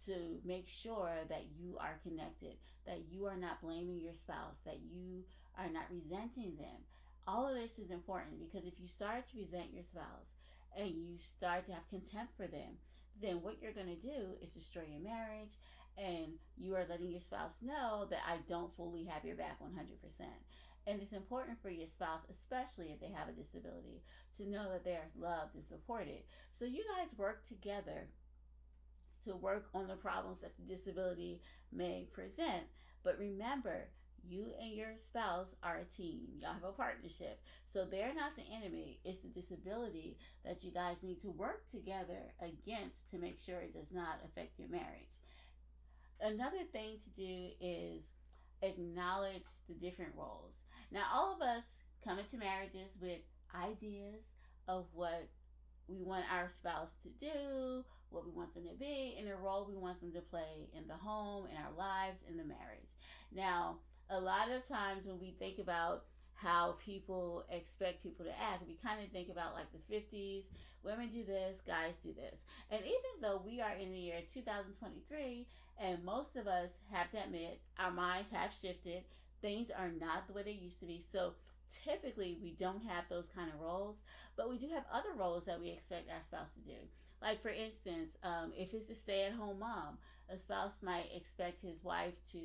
to 0.06 0.40
make 0.44 0.68
sure 0.68 1.12
that 1.30 1.46
you 1.60 1.78
are 1.80 2.00
connected, 2.04 2.56
that 2.88 3.04
you 3.10 3.26
are 3.26 3.38
not 3.38 3.62
blaming 3.62 4.00
your 4.00 4.16
spouse, 4.16 4.60
that 4.66 4.80
you 4.82 5.24
are 5.58 5.70
not 5.70 5.84
resenting 5.92 6.56
them. 6.58 6.82
All 7.28 7.48
of 7.48 7.56
this 7.56 7.78
is 7.78 7.92
important 7.92 8.40
because 8.40 8.66
if 8.66 8.80
you 8.80 8.88
start 8.88 9.28
to 9.28 9.38
resent 9.38 9.74
your 9.74 9.84
spouse, 9.84 10.36
and 10.78 10.90
you 10.90 11.18
start 11.20 11.66
to 11.66 11.74
have 11.74 11.90
contempt 11.90 12.36
for 12.36 12.48
them, 12.48 12.78
then 13.22 13.42
what 13.42 13.62
you're 13.62 13.74
going 13.74 13.88
to 13.88 13.96
do 13.96 14.36
is 14.42 14.52
destroy 14.52 14.84
your 14.90 15.02
marriage 15.02 15.52
and 15.98 16.34
you 16.58 16.76
are 16.76 16.86
letting 16.90 17.12
your 17.12 17.20
spouse 17.20 17.58
know 17.62 18.08
that 18.10 18.22
I 18.28 18.38
don't 18.48 18.72
fully 18.76 19.04
have 19.06 19.26
your 19.26 19.36
back 19.36 19.60
100%. 19.62 19.68
And 20.88 21.02
it's 21.02 21.14
important 21.14 21.62
for 21.62 21.70
your 21.70 21.86
spouse, 21.86 22.26
especially 22.32 22.88
if 22.88 23.00
they 23.00 23.12
have 23.14 23.30
a 23.30 23.34
disability, 23.34 24.02
to 24.38 24.50
know 24.50 24.72
that 24.72 24.84
they 24.84 24.94
are 24.94 25.12
loved 25.20 25.56
and 25.56 25.66
supported. 25.66 26.24
So 26.52 26.66
you 26.66 26.84
guys 26.98 27.18
work 27.18 27.46
together 27.46 28.08
to 29.26 29.36
work 29.36 29.68
on 29.76 29.88
the 29.88 29.96
problems 29.96 30.42
that 30.42 30.56
the 30.58 30.64
disability 30.64 31.42
may 31.72 32.08
present. 32.12 32.64
But 33.04 33.20
remember, 33.20 33.90
you 34.28 34.54
and 34.62 34.72
your 34.72 34.94
spouse 35.00 35.56
are 35.64 35.78
a 35.78 35.96
team. 35.96 36.28
Y'all 36.40 36.54
have 36.54 36.64
a 36.64 36.72
partnership. 36.72 37.42
So 37.68 37.86
they're 37.86 38.14
not 38.14 38.36
the 38.36 38.44
enemy. 38.56 39.00
It's 39.04 39.22
the 39.22 39.30
disability 39.30 40.18
that 40.46 40.64
you 40.64 40.72
guys 40.72 41.04
need 41.04 41.22
to 41.22 41.30
work 41.30 41.70
together 41.70 42.34
against 42.42 43.10
to 43.12 43.18
make 43.18 43.40
sure 43.40 43.60
it 43.60 43.74
does 43.74 43.92
not 43.92 44.20
affect 44.26 44.60
your 44.60 44.70
marriage. 44.70 45.20
Another 46.20 46.64
thing 46.72 46.98
to 47.04 47.10
do 47.10 47.50
is 47.60 48.04
acknowledge 48.62 49.48
the 49.68 49.74
different 49.74 50.14
roles. 50.16 50.64
Now, 50.92 51.04
all 51.14 51.36
of 51.36 51.42
us 51.42 51.80
come 52.04 52.20
into 52.20 52.38
marriages 52.38 52.98
with 53.02 53.20
ideas 53.56 54.24
of 54.68 54.86
what 54.94 55.28
we 55.88 56.02
want 56.04 56.26
our 56.32 56.48
spouse 56.48 56.96
to 57.04 57.10
do, 57.10 57.84
what 58.10 58.26
we 58.26 58.32
want 58.32 58.54
them 58.54 58.64
to 58.66 58.76
be, 58.76 59.16
and 59.18 59.28
the 59.28 59.36
role 59.36 59.66
we 59.68 59.76
want 59.76 60.00
them 60.00 60.12
to 60.14 60.22
play 60.22 60.70
in 60.76 60.88
the 60.88 60.96
home, 60.96 61.48
in 61.50 61.58
our 61.58 61.72
lives, 61.78 62.24
in 62.30 62.38
the 62.38 62.44
marriage. 62.44 62.92
Now, 63.34 63.78
a 64.12 64.20
lot 64.20 64.52
of 64.52 64.68
times 64.68 65.06
when 65.06 65.20
we 65.20 65.32
think 65.40 65.58
about 65.58 66.04
how 66.34 66.76
people 66.84 67.46
expect 67.50 68.04
people 68.04 68.26
to 68.26 68.32
act. 68.32 68.68
We 68.68 68.76
kind 68.84 69.02
of 69.04 69.12
think 69.12 69.30
about 69.30 69.54
like 69.54 69.68
the 69.72 69.94
50s 69.94 70.46
women 70.84 71.10
do 71.10 71.24
this, 71.24 71.62
guys 71.66 71.98
do 71.98 72.14
this. 72.14 72.46
And 72.72 72.82
even 72.82 73.22
though 73.22 73.42
we 73.46 73.62
are 73.62 73.74
in 73.74 73.92
the 73.92 74.00
year 74.00 74.22
2023, 74.34 75.48
and 75.80 76.04
most 76.04 76.36
of 76.36 76.48
us 76.48 76.80
have 76.92 77.12
to 77.12 77.24
admit 77.24 77.62
our 77.80 77.92
minds 77.92 78.30
have 78.32 78.52
shifted, 78.60 79.04
things 79.42 79.70
are 79.70 79.92
not 80.00 80.28
the 80.28 80.34
way 80.34 80.44
they 80.44 80.52
used 80.52 80.80
to 80.80 80.86
be. 80.86 81.00
So 81.00 81.34
typically 81.84 82.38
we 82.42 82.52
don't 82.52 82.84
have 82.84 83.06
those 83.10 83.30
kind 83.30 83.52
of 83.54 83.60
roles, 83.60 83.98
but 84.36 84.50
we 84.50 84.58
do 84.58 84.68
have 84.74 84.86
other 84.92 85.14
roles 85.16 85.46
that 85.46 85.62
we 85.62 85.70
expect 85.70 86.10
our 86.10 86.24
spouse 86.24 86.52
to 86.52 86.60
do. 86.62 86.78
Like, 87.22 87.42
for 87.42 87.50
instance, 87.50 88.18
um, 88.24 88.52
if 88.58 88.74
it's 88.74 88.90
a 88.90 88.96
stay 88.96 89.26
at 89.26 89.34
home 89.34 89.60
mom, 89.60 90.00
a 90.28 90.38
spouse 90.38 90.80
might 90.82 91.10
expect 91.16 91.62
his 91.62 91.84
wife 91.84 92.16
to 92.32 92.40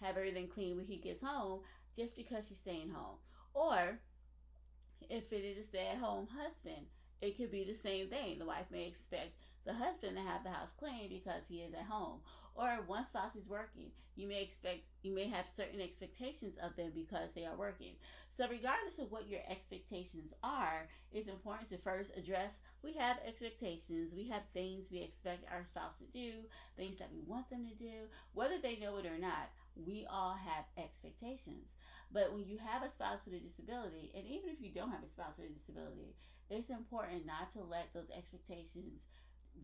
have 0.00 0.16
everything 0.16 0.48
clean 0.48 0.76
when 0.76 0.86
he 0.86 0.96
gets 0.96 1.20
home 1.20 1.60
just 1.96 2.16
because 2.16 2.46
she's 2.48 2.58
staying 2.58 2.90
home. 2.90 3.16
Or 3.54 3.98
if 5.08 5.32
it 5.32 5.44
is 5.44 5.58
a 5.58 5.62
stay 5.62 5.88
at 5.92 5.98
home 5.98 6.28
husband, 6.36 6.86
it 7.20 7.36
could 7.36 7.50
be 7.50 7.64
the 7.64 7.74
same 7.74 8.08
thing. 8.08 8.38
The 8.38 8.44
wife 8.44 8.66
may 8.70 8.86
expect 8.86 9.36
the 9.64 9.72
husband 9.74 10.16
to 10.16 10.22
have 10.22 10.44
the 10.44 10.50
house 10.50 10.72
clean 10.78 11.08
because 11.08 11.46
he 11.48 11.56
is 11.56 11.74
at 11.74 11.84
home. 11.84 12.20
Or 12.54 12.78
one 12.86 13.04
spouse 13.04 13.34
is 13.36 13.48
working. 13.48 13.90
You 14.14 14.28
may 14.28 14.42
expect 14.42 14.80
you 15.02 15.14
may 15.14 15.28
have 15.28 15.46
certain 15.46 15.80
expectations 15.80 16.56
of 16.62 16.74
them 16.74 16.92
because 16.94 17.32
they 17.32 17.44
are 17.44 17.56
working. 17.56 17.96
So 18.30 18.46
regardless 18.48 18.98
of 18.98 19.12
what 19.12 19.28
your 19.28 19.40
expectations 19.48 20.32
are, 20.42 20.88
it's 21.12 21.28
important 21.28 21.68
to 21.68 21.78
first 21.78 22.16
address 22.16 22.60
we 22.82 22.94
have 22.94 23.18
expectations. 23.26 24.14
We 24.16 24.28
have 24.28 24.42
things 24.54 24.86
we 24.90 25.00
expect 25.00 25.44
our 25.52 25.64
spouse 25.64 25.98
to 25.98 26.04
do, 26.04 26.32
things 26.78 26.96
that 26.96 27.10
we 27.12 27.20
want 27.26 27.50
them 27.50 27.66
to 27.68 27.74
do, 27.74 28.08
whether 28.32 28.58
they 28.58 28.76
know 28.76 28.96
it 28.96 29.06
or 29.06 29.18
not. 29.18 29.50
We 29.76 30.06
all 30.10 30.34
have 30.34 30.64
expectations. 30.82 31.74
But 32.12 32.32
when 32.32 32.46
you 32.48 32.58
have 32.58 32.82
a 32.82 32.90
spouse 32.90 33.20
with 33.24 33.34
a 33.34 33.40
disability, 33.40 34.12
and 34.16 34.26
even 34.26 34.48
if 34.48 34.60
you 34.60 34.70
don't 34.70 34.90
have 34.90 35.02
a 35.04 35.08
spouse 35.08 35.36
with 35.38 35.50
a 35.50 35.52
disability, 35.52 36.16
it's 36.48 36.70
important 36.70 37.26
not 37.26 37.50
to 37.52 37.62
let 37.62 37.92
those 37.92 38.10
expectations 38.16 39.02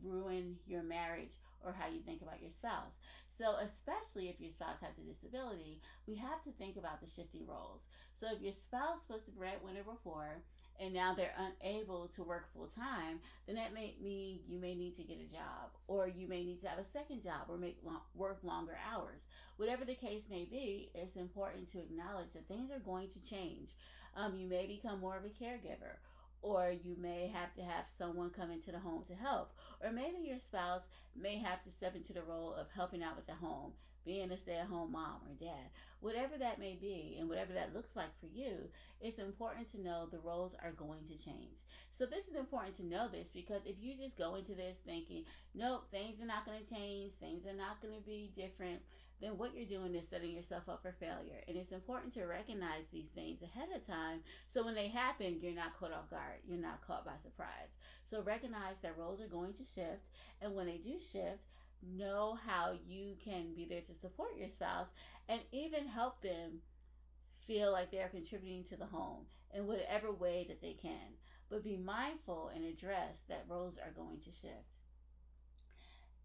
ruin 0.03 0.57
your 0.67 0.83
marriage 0.83 1.33
or 1.65 1.73
how 1.73 1.89
you 1.89 2.01
think 2.01 2.23
about 2.23 2.41
your 2.41 2.51
spouse. 2.51 2.99
So, 3.29 3.57
especially 3.63 4.29
if 4.29 4.41
your 4.41 4.51
spouse 4.51 4.81
has 4.81 4.99
a 4.99 5.07
disability, 5.07 5.81
we 6.07 6.17
have 6.17 6.43
to 6.43 6.51
think 6.53 6.77
about 6.77 7.01
the 7.01 7.07
shifting 7.07 7.47
roles. 7.47 7.89
So, 8.17 8.27
if 8.33 8.43
your 8.43 8.53
spouse 8.53 9.09
was 9.09 9.25
the 9.25 9.33
breadwinner 9.33 9.85
before 9.85 10.43
and 10.83 10.93
now 10.93 11.15
they're 11.15 11.35
unable 11.39 12.09
to 12.09 12.25
work 12.25 12.53
full 12.53 12.67
time, 12.67 13.21
then 13.47 13.55
that 13.57 13.73
may 13.73 13.95
mean 14.03 14.41
you 14.49 14.59
may 14.59 14.75
need 14.75 14.97
to 14.97 15.03
get 15.03 15.19
a 15.19 15.33
job 15.33 15.71
or 15.87 16.09
you 16.09 16.27
may 16.27 16.43
need 16.43 16.61
to 16.61 16.69
have 16.69 16.79
a 16.79 16.85
second 16.85 17.23
job 17.23 17.43
or 17.49 17.57
make 17.57 17.79
work 18.15 18.39
longer 18.43 18.77
hours. 18.93 19.27
Whatever 19.57 19.85
the 19.85 19.95
case 19.95 20.27
may 20.29 20.45
be, 20.45 20.91
it's 20.95 21.17
important 21.17 21.71
to 21.71 21.79
acknowledge 21.79 22.33
that 22.33 22.49
things 22.49 22.71
are 22.71 22.81
going 22.81 23.09
to 23.11 23.23
change. 23.23 23.71
Um, 24.17 24.35
you 24.35 24.49
may 24.49 24.67
become 24.67 25.01
more 25.01 25.17
of 25.17 25.25
a 25.25 25.29
caregiver 25.29 25.99
or 26.43 26.73
you 26.83 26.97
may 27.01 27.31
have 27.33 27.55
to 27.55 27.63
have 27.63 27.85
someone 27.97 28.31
come 28.31 28.51
into 28.51 28.73
the 28.73 28.79
home 28.79 29.05
to 29.07 29.15
help, 29.15 29.53
or 29.81 29.93
maybe 29.93 30.19
your 30.27 30.41
spouse 30.41 30.89
may 31.15 31.39
have 31.39 31.63
to 31.63 31.71
step 31.71 31.95
into 31.95 32.13
the 32.13 32.23
role 32.23 32.53
of 32.53 32.67
helping 32.75 33.01
out 33.01 33.15
with 33.15 33.27
the 33.29 33.33
home, 33.33 33.73
being 34.05 34.31
a 34.31 34.37
stay 34.37 34.57
at 34.57 34.67
home 34.67 34.93
mom 34.93 35.21
or 35.27 35.35
dad. 35.39 35.71
Whatever 36.01 36.37
that 36.39 36.59
may 36.59 36.77
be, 36.81 37.17
and 37.19 37.29
whatever 37.29 37.53
that 37.53 37.75
looks 37.75 37.95
like 37.95 38.19
for 38.19 38.27
you, 38.27 38.69
it's 39.01 39.19
important 39.19 39.71
to 39.71 39.81
know 39.81 40.07
the 40.07 40.19
roles 40.19 40.55
are 40.63 40.73
going 40.73 41.05
to 41.05 41.25
change. 41.25 41.59
So, 41.91 42.07
this 42.07 42.27
is 42.27 42.35
important 42.35 42.75
to 42.77 42.87
know 42.87 43.09
this 43.09 43.31
because 43.31 43.63
if 43.65 43.77
you 43.81 43.95
just 43.97 44.19
go 44.19 44.35
into 44.35 44.55
this 44.55 44.79
thinking, 44.85 45.25
nope, 45.55 45.87
things 45.91 46.21
are 46.21 46.27
not 46.27 46.45
going 46.45 46.59
to 46.63 46.75
change, 46.75 47.13
things 47.13 47.47
are 47.47 47.55
not 47.57 47.81
going 47.81 47.95
to 47.95 48.05
be 48.05 48.33
different, 48.37 48.81
then 49.23 49.39
what 49.39 49.55
you're 49.55 49.65
doing 49.65 49.95
is 49.95 50.09
setting 50.09 50.33
yourself 50.33 50.69
up 50.69 50.83
for 50.83 50.93
failure. 50.93 51.45
And 51.47 51.57
it's 51.57 51.71
important 51.71 52.13
to 52.15 52.25
recognize 52.25 52.89
these 52.91 53.13
things 53.13 53.41
ahead 53.43 53.69
of 53.75 53.87
time 53.87 54.21
so 54.49 54.65
when 54.65 54.75
they 54.75 54.89
happen, 54.89 55.39
you're 55.41 55.55
not 55.55 55.79
caught 55.79 55.93
off 55.93 56.11
guard, 56.11 56.41
you're 56.45 56.59
not 56.59 56.85
caught 56.85 57.07
by 57.07 57.17
surprise. 57.17 57.79
So 58.05 58.21
recognize 58.23 58.79
that 58.83 58.99
roles 58.99 59.21
are 59.21 59.29
going 59.29 59.53
to 59.55 59.65
shift, 59.65 60.11
and 60.41 60.55
when 60.55 60.67
they 60.67 60.79
do 60.79 61.01
shift, 61.01 61.52
know 61.83 62.39
how 62.47 62.75
you 62.87 63.17
can 63.25 63.55
be 63.55 63.65
there 63.65 63.81
to 63.83 63.95
support 63.95 64.37
your 64.37 64.49
spouse 64.49 64.93
and 65.29 65.41
even 65.53 65.87
help 65.87 66.23
them 66.23 66.61
feel 67.39 67.73
like 67.73 67.91
they 67.91 68.01
are 68.01 68.09
contributing 68.09 68.65
to 68.65 68.77
the 68.77 68.87
home 68.87 69.27
in 69.55 69.67
whatever 69.67 70.13
way 70.13 70.47
that 70.49 70.61
they 70.61 70.75
can. 70.75 71.17
But 71.51 71.65
be 71.65 71.77
mindful 71.77 72.51
and 72.55 72.65
address 72.65 73.23
that 73.29 73.47
roles 73.49 73.77
are 73.79 73.93
going 73.95 74.21
to 74.21 74.33
shift 74.33 74.73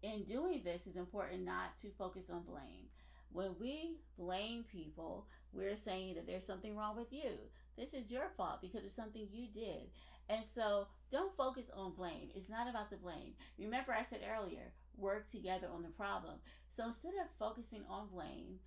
in 0.02 0.24
doing 0.24 0.62
this, 0.64 0.86
it's 0.86 0.96
important 0.96 1.44
not 1.44 1.76
to 1.78 1.90
focus 1.90 2.30
on 2.30 2.42
blame. 2.42 2.86
When 3.32 3.54
we 3.60 3.98
blame 4.16 4.64
people, 4.70 5.26
we're 5.52 5.76
saying 5.76 6.14
that 6.14 6.26
there's 6.26 6.46
something 6.46 6.76
wrong 6.76 6.96
with 6.96 7.12
you. 7.12 7.32
This 7.76 7.94
is 7.94 8.10
your 8.10 8.28
fault 8.36 8.60
because 8.62 8.84
it's 8.84 8.94
something 8.94 9.28
you 9.30 9.46
did. 9.52 9.90
And 10.28 10.44
so 10.44 10.86
don't 11.10 11.34
focus 11.36 11.70
on 11.74 11.94
blame. 11.94 12.28
It's 12.34 12.48
not 12.48 12.68
about 12.68 12.90
the 12.90 12.96
blame. 12.96 13.32
Remember, 13.58 13.92
I 13.92 14.02
said 14.02 14.20
earlier, 14.30 14.72
work 14.98 15.30
together 15.30 15.68
on 15.72 15.82
the 15.82 15.88
problem. 15.88 16.34
So 16.70 16.86
instead 16.86 17.14
of 17.22 17.30
focusing 17.38 17.84
on 17.88 18.08
blame, 18.12 18.58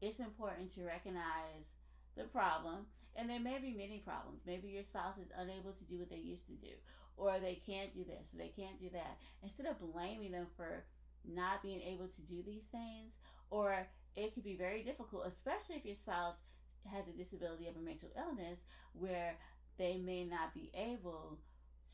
it's 0.00 0.20
important 0.20 0.74
to 0.74 0.84
recognize 0.84 1.72
the 2.16 2.24
problem. 2.24 2.86
And 3.16 3.28
there 3.28 3.40
may 3.40 3.58
be 3.58 3.72
many 3.72 4.02
problems. 4.04 4.42
Maybe 4.46 4.68
your 4.68 4.84
spouse 4.84 5.18
is 5.18 5.32
unable 5.36 5.72
to 5.72 5.84
do 5.84 5.98
what 5.98 6.10
they 6.10 6.16
used 6.16 6.46
to 6.46 6.52
do, 6.52 6.72
or 7.16 7.38
they 7.38 7.60
can't 7.66 7.92
do 7.92 8.04
this, 8.04 8.32
or 8.32 8.38
they 8.38 8.52
can't 8.56 8.80
do 8.80 8.88
that. 8.92 9.18
Instead 9.42 9.66
of 9.66 9.80
blaming 9.80 10.32
them 10.32 10.46
for 10.56 10.84
not 11.24 11.62
being 11.62 11.80
able 11.82 12.06
to 12.06 12.20
do 12.22 12.42
these 12.46 12.64
things, 12.70 13.14
or 13.50 13.86
it 14.16 14.32
could 14.34 14.44
be 14.44 14.56
very 14.56 14.82
difficult, 14.82 15.26
especially 15.26 15.76
if 15.76 15.84
your 15.84 15.96
spouse 15.96 16.42
has 16.86 17.08
a 17.08 17.16
disability 17.16 17.66
of 17.66 17.76
a 17.76 17.80
mental 17.80 18.10
illness 18.16 18.60
where 18.94 19.34
they 19.76 19.98
may 19.98 20.24
not 20.24 20.54
be 20.54 20.70
able 20.74 21.38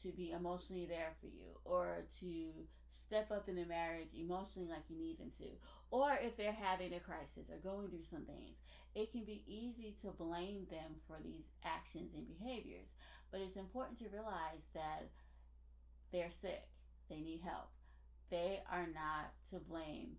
to 0.02 0.09
be 0.12 0.33
emotionally 0.33 0.87
there 0.87 1.12
for 1.21 1.26
you 1.26 1.59
or 1.64 2.04
to 2.21 2.50
step 2.96 3.30
up 3.30 3.48
in 3.48 3.56
the 3.56 3.64
marriage 3.64 4.14
emotionally 4.18 4.68
like 4.68 4.88
you 4.88 4.98
need 4.98 5.18
them 5.18 5.30
to. 5.38 5.44
Or 5.90 6.18
if 6.20 6.36
they're 6.36 6.52
having 6.52 6.94
a 6.94 7.00
crisis 7.00 7.50
or 7.50 7.58
going 7.58 7.88
through 7.88 8.04
some 8.04 8.24
things, 8.24 8.60
it 8.94 9.12
can 9.12 9.24
be 9.24 9.44
easy 9.46 9.94
to 10.02 10.08
blame 10.08 10.66
them 10.70 10.96
for 11.06 11.16
these 11.22 11.50
actions 11.64 12.14
and 12.14 12.26
behaviors. 12.26 12.88
But 13.30 13.40
it's 13.40 13.56
important 13.56 13.98
to 13.98 14.08
realize 14.08 14.64
that 14.74 15.08
they're 16.12 16.30
sick, 16.30 16.64
they 17.08 17.20
need 17.20 17.40
help. 17.44 17.68
They 18.30 18.60
are 18.70 18.86
not 18.86 19.32
to 19.50 19.58
blame 19.58 20.16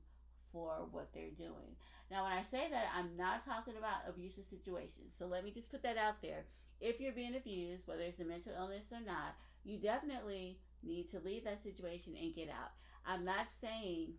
for 0.51 0.87
what 0.91 1.09
they're 1.13 1.31
doing. 1.37 1.75
Now, 2.09 2.23
when 2.23 2.33
I 2.33 2.41
say 2.41 2.67
that, 2.71 2.91
I'm 2.95 3.17
not 3.17 3.45
talking 3.45 3.75
about 3.77 4.07
abusive 4.07 4.45
situations. 4.45 5.15
So 5.17 5.25
let 5.25 5.43
me 5.43 5.51
just 5.51 5.69
put 5.69 5.83
that 5.83 5.97
out 5.97 6.21
there. 6.21 6.45
If 6.79 7.01
you're 7.01 7.11
being 7.11 7.35
abused, 7.35 7.87
whether 7.87 8.03
it's 8.03 8.19
a 8.19 8.25
mental 8.25 8.53
illness 8.57 8.91
or 8.91 9.01
not, 9.05 9.35
you 9.63 9.77
definitely 9.77 10.59
need 10.87 11.09
to 11.09 11.19
leave 11.19 11.43
that 11.43 11.61
situation 11.61 12.15
and 12.19 12.35
get 12.35 12.49
out. 12.49 12.71
I'm 13.05 13.23
not 13.25 13.49
saying 13.49 14.13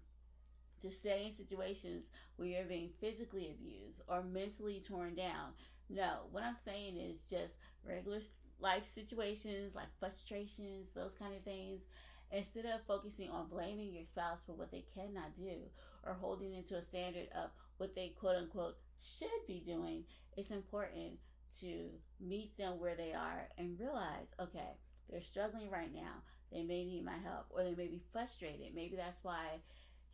to 0.82 0.90
stay 0.90 1.26
in 1.26 1.32
situations 1.32 2.10
where 2.36 2.48
you're 2.48 2.64
being 2.64 2.90
physically 3.00 3.50
abused 3.50 4.00
or 4.08 4.22
mentally 4.22 4.82
torn 4.86 5.14
down. 5.14 5.52
No, 5.90 6.26
what 6.30 6.44
I'm 6.44 6.56
saying 6.56 6.96
is 6.96 7.24
just 7.24 7.56
regular 7.84 8.20
life 8.60 8.84
situations 8.86 9.74
like 9.74 9.88
frustrations, 9.98 10.90
those 10.94 11.14
kind 11.14 11.34
of 11.34 11.42
things. 11.42 11.82
Instead 12.30 12.66
of 12.66 12.82
focusing 12.86 13.30
on 13.30 13.48
blaming 13.48 13.94
your 13.94 14.04
spouse 14.04 14.40
for 14.44 14.52
what 14.52 14.70
they 14.70 14.84
cannot 14.94 15.34
do 15.34 15.56
or 16.04 16.12
holding 16.12 16.52
them 16.52 16.64
to 16.68 16.76
a 16.76 16.82
standard 16.82 17.26
of 17.34 17.50
what 17.78 17.94
they 17.94 18.12
quote 18.20 18.36
unquote 18.36 18.76
should 19.00 19.46
be 19.46 19.62
doing, 19.64 20.04
it's 20.36 20.50
important 20.50 21.18
to 21.60 21.88
meet 22.20 22.56
them 22.58 22.78
where 22.78 22.94
they 22.94 23.12
are 23.12 23.48
and 23.56 23.80
realize 23.80 24.34
okay, 24.38 24.76
they're 25.08 25.22
struggling 25.22 25.70
right 25.70 25.92
now. 25.92 26.22
They 26.52 26.62
may 26.62 26.84
need 26.84 27.04
my 27.04 27.18
help 27.22 27.46
or 27.50 27.62
they 27.62 27.74
may 27.74 27.88
be 27.88 28.02
frustrated. 28.12 28.74
Maybe 28.74 28.96
that's 28.96 29.22
why 29.22 29.60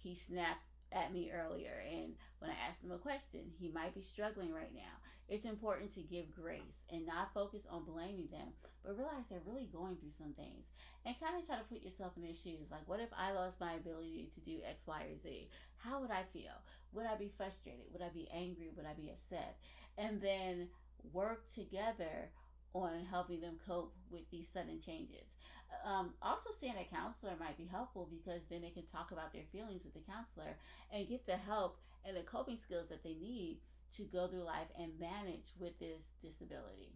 he 0.02 0.14
snapped 0.14 0.64
at 0.92 1.12
me 1.12 1.30
earlier 1.32 1.82
and 1.90 2.14
when 2.38 2.50
I 2.50 2.68
asked 2.68 2.84
him 2.84 2.92
a 2.92 2.98
question, 2.98 3.40
he 3.58 3.70
might 3.70 3.94
be 3.94 4.02
struggling 4.02 4.52
right 4.52 4.72
now. 4.74 5.00
It's 5.28 5.46
important 5.46 5.94
to 5.94 6.02
give 6.02 6.34
grace 6.34 6.84
and 6.92 7.06
not 7.06 7.32
focus 7.32 7.62
on 7.70 7.84
blaming 7.84 8.28
them, 8.30 8.52
but 8.84 8.96
realize 8.96 9.28
they're 9.30 9.40
really 9.46 9.68
going 9.72 9.96
through 9.96 10.12
some 10.18 10.34
things 10.34 10.66
and 11.06 11.18
kind 11.18 11.40
of 11.40 11.46
try 11.46 11.56
to 11.56 11.64
put 11.64 11.82
yourself 11.82 12.12
in 12.16 12.22
their 12.22 12.34
shoes. 12.34 12.70
Like, 12.70 12.86
what 12.86 13.00
if 13.00 13.08
I 13.16 13.32
lost 13.32 13.60
my 13.60 13.74
ability 13.74 14.28
to 14.34 14.40
do 14.40 14.58
X, 14.68 14.86
Y, 14.86 15.06
or 15.10 15.16
Z? 15.16 15.48
How 15.78 16.00
would 16.00 16.10
I 16.10 16.22
feel? 16.32 16.52
Would 16.92 17.06
I 17.06 17.16
be 17.16 17.32
frustrated? 17.34 17.86
Would 17.92 18.02
I 18.02 18.10
be 18.12 18.28
angry? 18.32 18.70
Would 18.76 18.86
I 18.86 18.92
be 18.92 19.10
upset? 19.10 19.56
And 19.96 20.20
then 20.20 20.68
work 21.12 21.48
together 21.48 22.30
on 22.74 23.06
helping 23.08 23.40
them 23.40 23.56
cope 23.66 23.94
with 24.10 24.28
these 24.30 24.48
sudden 24.48 24.80
changes. 24.80 25.36
Um, 25.84 26.14
also, 26.20 26.50
seeing 26.58 26.74
a 26.76 26.94
counselor 26.94 27.32
might 27.38 27.56
be 27.56 27.66
helpful 27.66 28.08
because 28.10 28.42
then 28.50 28.62
they 28.62 28.70
can 28.70 28.86
talk 28.86 29.12
about 29.12 29.32
their 29.32 29.44
feelings 29.52 29.84
with 29.84 29.94
the 29.94 30.12
counselor 30.12 30.56
and 30.92 31.08
get 31.08 31.26
the 31.26 31.36
help 31.36 31.78
and 32.04 32.16
the 32.16 32.22
coping 32.22 32.56
skills 32.56 32.88
that 32.88 33.02
they 33.02 33.14
need 33.14 33.58
to 33.96 34.02
go 34.02 34.26
through 34.26 34.44
life 34.44 34.68
and 34.78 34.98
manage 34.98 35.54
with 35.58 35.78
this 35.78 36.08
disability. 36.22 36.92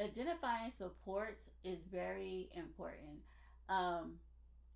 Identifying 0.00 0.70
supports 0.70 1.50
is 1.62 1.78
very 1.90 2.50
important. 2.54 3.20
Um, 3.68 4.14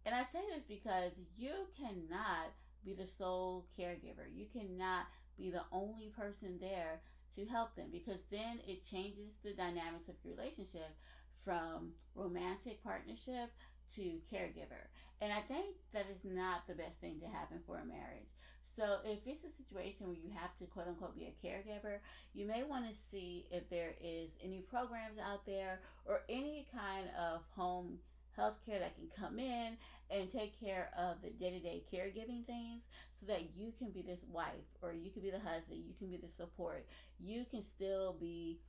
and 0.07 0.15
I 0.15 0.23
say 0.23 0.41
this 0.55 0.65
because 0.69 1.13
you 1.37 1.53
cannot 1.77 2.53
be 2.85 2.95
the 2.95 3.07
sole 3.07 3.67
caregiver. 3.79 4.27
You 4.33 4.47
cannot 4.53 5.07
be 5.37 5.51
the 5.51 5.63
only 5.73 6.13
person 6.17 6.59
there 6.61 7.01
to 7.35 7.45
help 7.47 7.75
them 7.77 7.89
because 7.93 8.21
then 8.31 8.61
it 8.67 8.87
changes 8.89 9.35
the 9.43 9.53
dynamics 9.53 10.09
of 10.09 10.15
your 10.25 10.35
relationship 10.35 10.97
from 11.45 11.93
romantic 12.15 12.83
partnership 12.83 13.51
to 13.95 14.21
caregiver. 14.33 14.89
And 15.21 15.33
I 15.33 15.41
think 15.41 15.77
that 15.93 16.07
is 16.11 16.25
not 16.25 16.67
the 16.67 16.75
best 16.75 17.01
thing 17.01 17.21
to 17.21 17.27
happen 17.27 17.61
for 17.67 17.79
a 17.79 17.85
marriage. 17.85 18.37
So 18.77 18.99
if 19.05 19.27
it's 19.27 19.45
a 19.45 19.51
situation 19.51 20.07
where 20.07 20.17
you 20.17 20.31
have 20.37 20.57
to 20.59 20.67
quote 20.67 20.87
unquote 20.87 21.17
be 21.17 21.27
a 21.27 21.47
caregiver, 21.47 21.99
you 22.33 22.47
may 22.47 22.63
want 22.63 22.89
to 22.89 22.95
see 22.95 23.47
if 23.51 23.69
there 23.71 23.95
is 24.01 24.37
any 24.45 24.61
programs 24.61 25.19
out 25.19 25.47
there 25.47 25.81
or 26.07 26.21
any 26.29 26.69
kind 26.73 27.09
of 27.19 27.43
home 27.57 27.99
health 28.39 28.59
care 28.65 28.79
that 28.79 28.95
can 28.95 29.09
come 29.19 29.39
in 29.39 29.77
and 30.11 30.31
take 30.31 30.59
care 30.59 30.91
of 30.97 31.21
the 31.23 31.31
day-to-day 31.31 31.83
caregiving 31.93 32.47
things 32.47 32.85
so 33.15 33.27
that 33.27 33.57
you 33.57 33.73
can 33.79 33.91
be 33.91 34.01
this 34.01 34.21
wife 34.31 34.69
or 34.81 34.93
you 34.93 35.11
can 35.11 35.23
be 35.23 35.31
the 35.31 35.41
husband 35.41 35.83
you 35.87 35.95
can 35.99 36.09
be 36.09 36.17
the 36.17 36.31
support. 36.33 36.87
You 37.19 37.45
can 37.51 37.61
still 37.61 38.17
be 38.19 38.61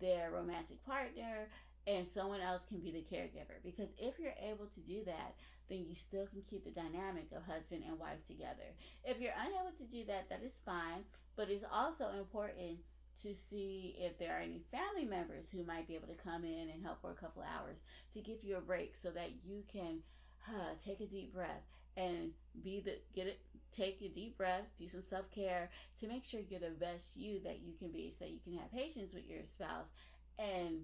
their 0.00 0.30
romantic 0.30 0.84
partner 0.86 1.48
and 1.86 2.06
someone 2.06 2.40
else 2.40 2.64
can 2.64 2.78
be 2.78 2.90
the 2.90 3.04
caregiver. 3.14 3.62
Because 3.64 3.90
if 3.98 4.18
you're 4.18 4.34
able 4.42 4.66
to 4.66 4.80
do 4.80 5.04
that 5.04 5.34
then 5.68 5.84
you 5.88 5.96
still 5.96 6.26
can 6.26 6.42
keep 6.48 6.64
the 6.64 6.70
dynamic 6.70 7.26
of 7.36 7.42
husband 7.42 7.82
and 7.86 7.98
wife 7.98 8.24
together. 8.24 8.70
If 9.04 9.20
you're 9.20 9.34
unable 9.36 9.76
to 9.76 9.84
do 9.84 10.04
that 10.06 10.30
that 10.30 10.42
is 10.44 10.54
fine 10.64 11.02
but 11.36 11.50
it's 11.50 11.64
also 11.70 12.10
important 12.18 12.78
to 13.22 13.34
see 13.34 13.96
if 13.98 14.18
there 14.18 14.36
are 14.36 14.40
any 14.40 14.60
family 14.70 15.04
members 15.04 15.50
who 15.50 15.64
might 15.64 15.88
be 15.88 15.94
able 15.94 16.08
to 16.08 16.14
come 16.14 16.44
in 16.44 16.68
and 16.72 16.82
help 16.82 17.00
for 17.00 17.10
a 17.10 17.14
couple 17.14 17.42
hours 17.42 17.82
to 18.12 18.20
give 18.20 18.42
you 18.42 18.56
a 18.56 18.60
break 18.60 18.94
so 18.94 19.10
that 19.10 19.30
you 19.44 19.62
can 19.72 20.00
uh, 20.48 20.74
take 20.78 21.00
a 21.00 21.06
deep 21.06 21.32
breath 21.32 21.64
and 21.96 22.30
be 22.62 22.80
the 22.80 22.98
get 23.14 23.26
it 23.26 23.40
take 23.72 24.00
a 24.02 24.08
deep 24.08 24.36
breath 24.36 24.64
do 24.78 24.86
some 24.86 25.02
self-care 25.02 25.70
to 25.98 26.06
make 26.06 26.24
sure 26.24 26.40
you're 26.48 26.60
the 26.60 26.70
best 26.70 27.16
you 27.16 27.40
that 27.42 27.60
you 27.62 27.72
can 27.78 27.90
be 27.90 28.10
so 28.10 28.24
you 28.24 28.38
can 28.44 28.56
have 28.56 28.70
patience 28.70 29.12
with 29.12 29.26
your 29.28 29.44
spouse 29.44 29.90
and 30.38 30.82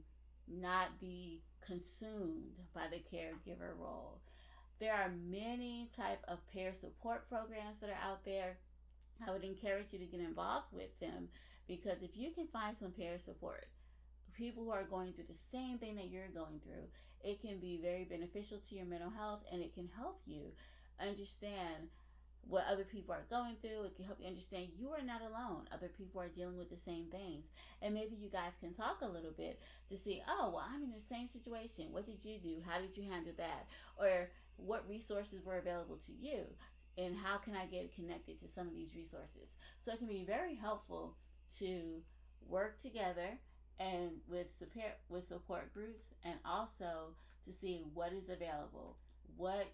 not 0.49 0.99
be 1.01 1.43
consumed 1.65 2.59
by 2.75 2.83
the 2.91 3.03
caregiver 3.17 3.79
role. 3.79 4.19
There 4.81 4.93
are 4.93 5.11
many 5.31 5.91
type 5.97 6.25
of 6.27 6.47
peer 6.53 6.75
support 6.75 7.29
programs 7.29 7.81
that 7.81 7.91
are 7.91 8.11
out 8.11 8.25
there. 8.25 8.59
I 9.27 9.31
would 9.31 9.45
encourage 9.45 9.93
you 9.93 9.99
to 10.01 10.05
get 10.05 10.21
involved 10.21 10.73
with 10.73 10.99
them 10.99 11.29
because 11.69 12.03
if 12.03 12.17
you 12.17 12.31
can 12.33 12.47
find 12.49 12.77
some 12.77 12.91
peer 12.91 13.19
support, 13.19 13.67
people 14.35 14.65
who 14.65 14.71
are 14.71 14.85
going 14.85 15.13
through 15.13 15.27
the 15.29 15.35
same 15.51 15.79
thing 15.79 15.97
that 15.97 16.11
you're 16.11 16.29
going 16.29 16.61
through, 16.65 16.89
it 17.23 17.41
can 17.41 17.59
be 17.59 17.79
very 17.81 18.05
beneficial 18.05 18.59
to 18.59 18.75
your 18.75 18.87
mental 18.87 19.11
health 19.11 19.41
and 19.53 19.63
it 19.63 19.75
can 19.75 19.89
help 19.97 20.21
you 20.27 20.53
understand 21.01 21.89
what 22.49 22.65
other 22.69 22.85
people 22.85 23.15
are 23.15 23.27
going 23.31 23.57
through. 23.61 23.85
It 23.85 23.97
can 23.97 24.05
help 24.05 24.19
you 24.21 24.27
understand 24.27 24.69
you 24.77 24.91
are 24.91 25.03
not 25.03 25.21
alone. 25.23 25.69
Other 25.73 25.89
people 25.89 26.21
are 26.21 26.29
dealing 26.29 26.59
with 26.59 26.71
the 26.71 26.77
same 26.77 27.07
things. 27.07 27.51
And 27.81 27.95
maybe 27.95 28.17
you 28.17 28.29
guys 28.29 28.57
can 28.59 28.73
talk 28.73 28.99
a 29.01 29.09
little 29.09 29.31
bit 29.31 29.61
to 29.89 29.97
see, 29.97 30.23
oh, 30.29 30.51
well, 30.53 30.65
I'm 30.69 30.83
in 30.83 30.91
the 30.91 31.01
same 31.01 31.29
situation. 31.29 31.93
What 31.93 32.07
did 32.07 32.25
you 32.25 32.39
do? 32.39 32.57
How 32.67 32.81
did 32.81 32.97
you 32.97 33.09
handle 33.09 33.33
that? 33.39 33.69
Or 33.97 34.31
what 34.57 34.89
resources 34.89 35.45
were 35.45 35.59
available 35.59 35.97
to 36.07 36.13
you? 36.13 36.45
And 36.99 37.17
how 37.17 37.39
can 37.39 37.55
I 37.55 37.67
get 37.67 37.95
connected 37.95 38.39
to 38.41 38.49
some 38.49 38.67
of 38.67 38.75
these 38.75 38.95
resources? 38.95 39.57
So 39.81 39.93
it 39.93 39.99
can 39.99 40.09
be 40.09 40.25
very 40.27 40.55
helpful 40.55 41.15
to 41.59 42.03
work 42.49 42.81
together 42.81 43.39
and 43.79 44.11
with 44.29 44.51
support 44.51 44.99
with 45.09 45.27
support 45.27 45.73
groups 45.73 46.07
and 46.25 46.35
also 46.45 47.15
to 47.45 47.53
see 47.53 47.83
what 47.95 48.13
is 48.13 48.29
available 48.29 48.97
what 49.37 49.67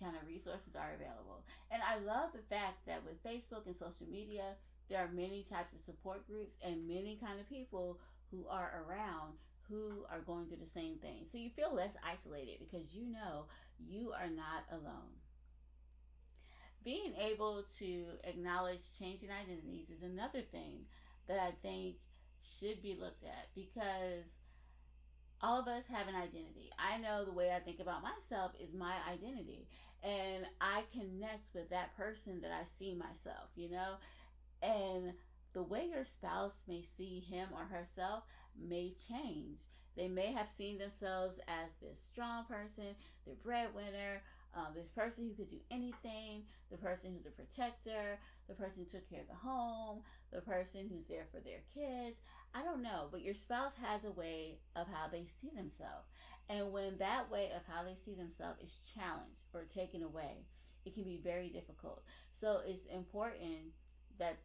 kind 0.00 0.14
of 0.14 0.28
resources 0.28 0.76
are 0.76 0.94
available. 0.94 1.42
And 1.70 1.82
i 1.82 1.98
love 1.98 2.30
the 2.32 2.54
fact 2.54 2.86
that 2.86 3.02
with 3.04 3.22
facebook 3.24 3.66
and 3.66 3.76
social 3.76 4.06
media 4.10 4.54
there 4.88 5.00
are 5.00 5.10
many 5.12 5.44
types 5.48 5.72
of 5.74 5.80
support 5.80 6.26
groups 6.26 6.56
and 6.62 6.86
many 6.86 7.18
kind 7.22 7.40
of 7.40 7.48
people 7.48 7.98
who 8.30 8.46
are 8.48 8.84
around 8.86 9.34
who 9.68 10.04
are 10.10 10.20
going 10.20 10.46
through 10.46 10.58
the 10.62 10.66
same 10.66 10.96
thing. 10.96 11.24
So 11.24 11.38
you 11.38 11.50
feel 11.50 11.74
less 11.74 11.92
isolated 12.02 12.56
because 12.58 12.94
you 12.94 13.06
know 13.06 13.44
you 13.78 14.12
are 14.12 14.28
not 14.28 14.64
alone. 14.72 15.12
Being 16.84 17.12
able 17.20 17.64
to 17.78 18.04
acknowledge 18.24 18.80
changing 18.98 19.28
identities 19.30 19.90
is 19.90 20.02
another 20.02 20.40
thing 20.40 20.86
that 21.28 21.38
I 21.38 21.52
think 21.62 21.96
should 22.42 22.82
be 22.82 22.96
looked 22.98 23.24
at 23.24 23.48
because 23.54 24.24
all 25.40 25.60
of 25.60 25.68
us 25.68 25.84
have 25.92 26.08
an 26.08 26.16
identity. 26.16 26.70
I 26.78 26.98
know 26.98 27.24
the 27.24 27.32
way 27.32 27.52
I 27.54 27.60
think 27.60 27.80
about 27.80 28.02
myself 28.02 28.52
is 28.60 28.74
my 28.74 28.94
identity, 29.10 29.68
and 30.02 30.46
I 30.60 30.82
connect 30.92 31.54
with 31.54 31.70
that 31.70 31.96
person 31.96 32.40
that 32.42 32.50
I 32.50 32.64
see 32.64 32.94
myself, 32.94 33.50
you 33.54 33.70
know? 33.70 33.94
And 34.62 35.12
the 35.52 35.62
way 35.62 35.88
your 35.92 36.04
spouse 36.04 36.62
may 36.66 36.82
see 36.82 37.20
him 37.20 37.48
or 37.52 37.64
herself 37.64 38.24
may 38.60 38.94
change. 39.08 39.60
They 39.96 40.08
may 40.08 40.32
have 40.32 40.48
seen 40.48 40.78
themselves 40.78 41.40
as 41.48 41.74
this 41.74 42.00
strong 42.00 42.44
person, 42.44 42.94
the 43.26 43.34
breadwinner, 43.42 44.22
um, 44.54 44.68
this 44.74 44.90
person 44.90 45.24
who 45.24 45.34
could 45.34 45.50
do 45.50 45.60
anything, 45.70 46.44
the 46.70 46.76
person 46.76 47.12
who's 47.12 47.26
a 47.26 47.30
protector, 47.30 48.18
the 48.48 48.54
person 48.54 48.84
who 48.84 48.98
took 48.98 49.08
care 49.08 49.20
of 49.20 49.28
the 49.28 49.34
home, 49.34 50.00
the 50.32 50.40
person 50.40 50.88
who's 50.90 51.06
there 51.06 51.26
for 51.30 51.40
their 51.40 51.60
kids. 51.74 52.22
I 52.54 52.62
don't 52.62 52.82
know, 52.82 53.08
but 53.10 53.22
your 53.22 53.34
spouse 53.34 53.74
has 53.82 54.04
a 54.04 54.10
way 54.10 54.58
of 54.74 54.86
how 54.88 55.08
they 55.10 55.26
see 55.26 55.50
themselves. 55.54 56.08
And 56.48 56.72
when 56.72 56.96
that 56.98 57.30
way 57.30 57.50
of 57.54 57.62
how 57.72 57.84
they 57.84 57.94
see 57.94 58.14
themselves 58.14 58.60
is 58.62 58.92
challenged 58.94 59.44
or 59.52 59.64
taken 59.64 60.02
away, 60.02 60.46
it 60.84 60.94
can 60.94 61.04
be 61.04 61.20
very 61.22 61.48
difficult. 61.50 62.02
So 62.32 62.60
it's 62.66 62.86
important 62.86 63.74
that 64.18 64.38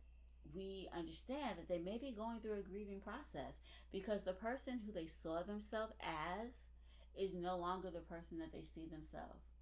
we 0.53 0.89
understand 0.95 1.57
that 1.57 1.69
they 1.69 1.79
may 1.79 1.97
be 1.97 2.11
going 2.11 2.41
through 2.41 2.59
a 2.59 2.69
grieving 2.69 2.99
process 2.99 3.53
because 3.91 4.23
the 4.23 4.33
person 4.33 4.81
who 4.85 4.91
they 4.91 5.07
saw 5.07 5.41
themselves 5.41 5.93
as 6.01 6.65
is 7.17 7.33
no 7.33 7.57
longer 7.57 7.89
the 7.89 7.99
person 7.99 8.39
that 8.39 8.51
they 8.51 8.63
see 8.63 8.85
themselves 8.91 9.52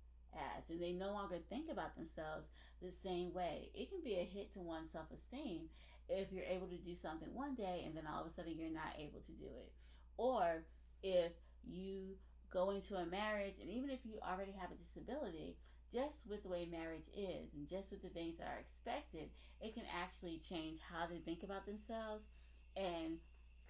as 0.57 0.69
and 0.69 0.81
they 0.81 0.91
no 0.91 1.11
longer 1.11 1.37
think 1.49 1.69
about 1.71 1.95
themselves 1.95 2.49
the 2.81 2.91
same 2.91 3.33
way. 3.33 3.69
It 3.73 3.89
can 3.89 4.01
be 4.03 4.15
a 4.15 4.23
hit 4.23 4.53
to 4.53 4.59
one's 4.59 4.91
self-esteem 4.91 5.69
if 6.09 6.31
you're 6.31 6.45
able 6.45 6.67
to 6.67 6.77
do 6.77 6.95
something 6.95 7.33
one 7.33 7.55
day 7.55 7.83
and 7.85 7.95
then 7.95 8.07
all 8.07 8.21
of 8.21 8.27
a 8.27 8.33
sudden 8.33 8.57
you're 8.57 8.69
not 8.69 8.95
able 8.97 9.21
to 9.21 9.31
do 9.33 9.45
it. 9.45 9.71
Or 10.17 10.63
if 11.03 11.31
you 11.63 12.15
go 12.51 12.71
into 12.71 12.95
a 12.95 13.05
marriage 13.05 13.59
and 13.61 13.69
even 13.69 13.89
if 13.89 13.99
you 14.03 14.19
already 14.21 14.51
have 14.51 14.71
a 14.71 14.75
disability 14.75 15.57
just 15.93 16.27
with 16.27 16.43
the 16.43 16.49
way 16.49 16.67
marriage 16.69 17.07
is 17.15 17.53
and 17.53 17.67
just 17.67 17.91
with 17.91 18.01
the 18.01 18.09
things 18.09 18.37
that 18.37 18.47
are 18.47 18.59
expected 18.59 19.29
it 19.61 19.73
can 19.73 19.83
actually 20.01 20.39
change 20.39 20.79
how 20.91 21.05
they 21.05 21.19
think 21.19 21.43
about 21.43 21.65
themselves 21.65 22.27
and 22.75 23.17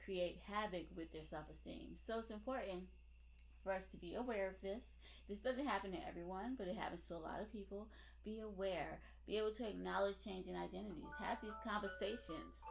create 0.04 0.40
havoc 0.50 0.86
with 0.96 1.12
their 1.12 1.26
self-esteem. 1.30 1.90
So 1.96 2.20
it's 2.20 2.30
important 2.30 2.84
for 3.64 3.72
us 3.72 3.86
to 3.92 3.98
be 3.98 4.16
aware 4.16 4.48
of 4.48 4.62
this. 4.62 5.00
This 5.30 5.40
doesn't 5.40 5.68
happen 5.68 5.92
to 5.92 6.08
everyone, 6.08 6.56
but 6.58 6.68
it 6.68 6.78
happens 6.78 7.08
to 7.08 7.16
a 7.16 7.18
lot 7.18 7.42
of 7.42 7.52
people. 7.52 7.88
Be 8.24 8.40
aware, 8.40 9.00
be 9.26 9.38
able 9.38 9.52
to 9.54 9.68
acknowledge 9.68 10.24
changing 10.24 10.56
identities, 10.56 11.04
have 11.20 11.38
these 11.42 11.54
conversations 11.68 12.62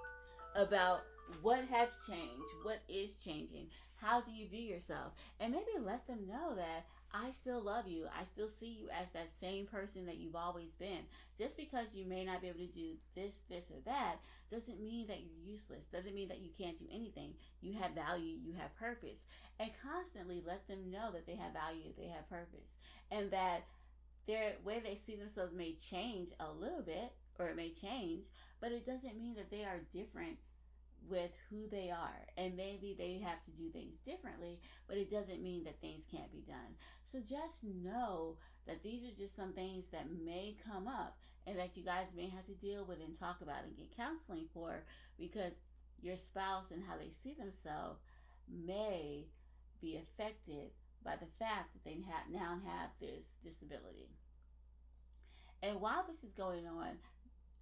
about 0.54 1.00
what 1.42 1.64
has 1.64 1.90
changed, 2.08 2.44
what 2.62 2.80
is 2.88 3.22
changing, 3.24 3.66
how 3.96 4.20
do 4.20 4.32
you 4.32 4.48
view 4.48 4.62
yourself, 4.62 5.12
and 5.38 5.52
maybe 5.52 5.84
let 5.84 6.06
them 6.06 6.26
know 6.26 6.54
that 6.54 6.86
I 7.12 7.32
still 7.32 7.60
love 7.60 7.88
you. 7.88 8.06
I 8.18 8.22
still 8.24 8.46
see 8.46 8.68
you 8.68 8.88
as 9.00 9.10
that 9.10 9.36
same 9.36 9.66
person 9.66 10.06
that 10.06 10.18
you've 10.18 10.36
always 10.36 10.70
been. 10.78 11.02
Just 11.38 11.56
because 11.56 11.94
you 11.94 12.06
may 12.06 12.24
not 12.24 12.40
be 12.40 12.48
able 12.48 12.60
to 12.60 12.66
do 12.66 12.92
this, 13.16 13.40
this, 13.48 13.70
or 13.70 13.80
that 13.84 14.16
doesn't 14.48 14.80
mean 14.80 15.08
that 15.08 15.20
you're 15.20 15.52
useless. 15.52 15.86
Doesn't 15.86 16.14
mean 16.14 16.28
that 16.28 16.40
you 16.40 16.50
can't 16.56 16.78
do 16.78 16.86
anything. 16.92 17.34
You 17.60 17.72
have 17.80 17.92
value, 17.92 18.36
you 18.40 18.52
have 18.58 18.76
purpose. 18.76 19.26
And 19.58 19.70
constantly 19.82 20.42
let 20.46 20.68
them 20.68 20.90
know 20.90 21.10
that 21.12 21.26
they 21.26 21.34
have 21.34 21.52
value, 21.52 21.92
they 21.98 22.08
have 22.08 22.30
purpose. 22.30 22.68
And 23.10 23.30
that 23.32 23.64
their 24.26 24.52
way 24.64 24.80
they 24.80 24.94
see 24.94 25.16
themselves 25.16 25.52
may 25.52 25.72
change 25.72 26.28
a 26.38 26.52
little 26.52 26.82
bit, 26.82 27.12
or 27.38 27.48
it 27.48 27.56
may 27.56 27.70
change, 27.70 28.24
but 28.60 28.70
it 28.70 28.86
doesn't 28.86 29.18
mean 29.18 29.34
that 29.34 29.50
they 29.50 29.64
are 29.64 29.80
different 29.92 30.36
with 31.08 31.30
who 31.48 31.68
they 31.70 31.90
are. 31.90 32.26
And 32.36 32.56
maybe 32.56 32.94
they 32.96 33.18
have 33.24 33.42
to 33.44 33.50
do 33.50 33.70
things 33.70 33.98
differently, 34.04 34.60
but 34.88 34.96
it 34.96 35.10
doesn't 35.10 35.42
mean 35.42 35.64
that 35.64 35.80
things 35.80 36.06
can't 36.10 36.32
be 36.32 36.44
done. 36.46 36.74
So 37.04 37.18
just 37.20 37.64
know 37.64 38.36
that 38.66 38.82
these 38.82 39.04
are 39.04 39.16
just 39.18 39.36
some 39.36 39.52
things 39.52 39.86
that 39.92 40.06
may 40.24 40.56
come 40.64 40.86
up 40.86 41.18
and 41.46 41.58
that 41.58 41.76
you 41.76 41.82
guys 41.82 42.06
may 42.16 42.28
have 42.28 42.46
to 42.46 42.54
deal 42.54 42.84
with 42.84 43.00
and 43.00 43.18
talk 43.18 43.40
about 43.40 43.64
and 43.64 43.76
get 43.76 43.96
counseling 43.96 44.46
for 44.52 44.84
because 45.18 45.52
your 46.02 46.16
spouse 46.16 46.70
and 46.70 46.82
how 46.88 46.96
they 46.96 47.10
see 47.10 47.34
themselves 47.34 48.00
may 48.48 49.26
be 49.80 49.96
affected 49.98 50.70
by 51.04 51.16
the 51.16 51.26
fact 51.38 51.72
that 51.72 51.84
they 51.84 52.02
have 52.06 52.30
now 52.30 52.58
have 52.64 52.90
this 53.00 53.30
disability. 53.42 54.10
And 55.62 55.80
while 55.80 56.04
this 56.06 56.22
is 56.22 56.32
going 56.32 56.66
on, 56.66 56.98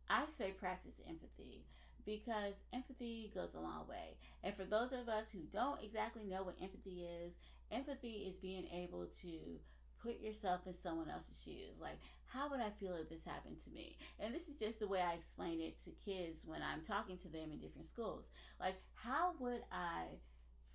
I 0.08 0.24
say 0.26 0.50
practice 0.50 1.00
empathy 1.08 1.64
because 2.08 2.54
empathy 2.72 3.30
goes 3.34 3.52
a 3.54 3.60
long 3.60 3.86
way. 3.86 4.16
And 4.42 4.56
for 4.56 4.64
those 4.64 4.92
of 4.92 5.10
us 5.10 5.30
who 5.30 5.40
don't 5.52 5.82
exactly 5.82 6.24
know 6.24 6.42
what 6.42 6.56
empathy 6.62 7.06
is, 7.22 7.36
empathy 7.70 8.24
is 8.26 8.38
being 8.38 8.66
able 8.72 9.06
to 9.20 9.60
put 10.02 10.18
yourself 10.18 10.60
in 10.66 10.72
someone 10.72 11.10
else's 11.10 11.42
shoes. 11.44 11.76
Like, 11.78 11.98
how 12.24 12.48
would 12.48 12.60
I 12.60 12.70
feel 12.70 12.94
if 12.94 13.10
this 13.10 13.26
happened 13.26 13.58
to 13.64 13.70
me? 13.70 13.98
And 14.18 14.34
this 14.34 14.48
is 14.48 14.58
just 14.58 14.80
the 14.80 14.86
way 14.86 15.02
I 15.02 15.12
explain 15.12 15.60
it 15.60 15.78
to 15.84 15.90
kids 16.02 16.44
when 16.46 16.60
I'm 16.62 16.80
talking 16.80 17.18
to 17.18 17.28
them 17.28 17.52
in 17.52 17.58
different 17.58 17.86
schools. 17.86 18.30
Like, 18.58 18.76
how 18.94 19.34
would 19.38 19.60
I 19.70 20.04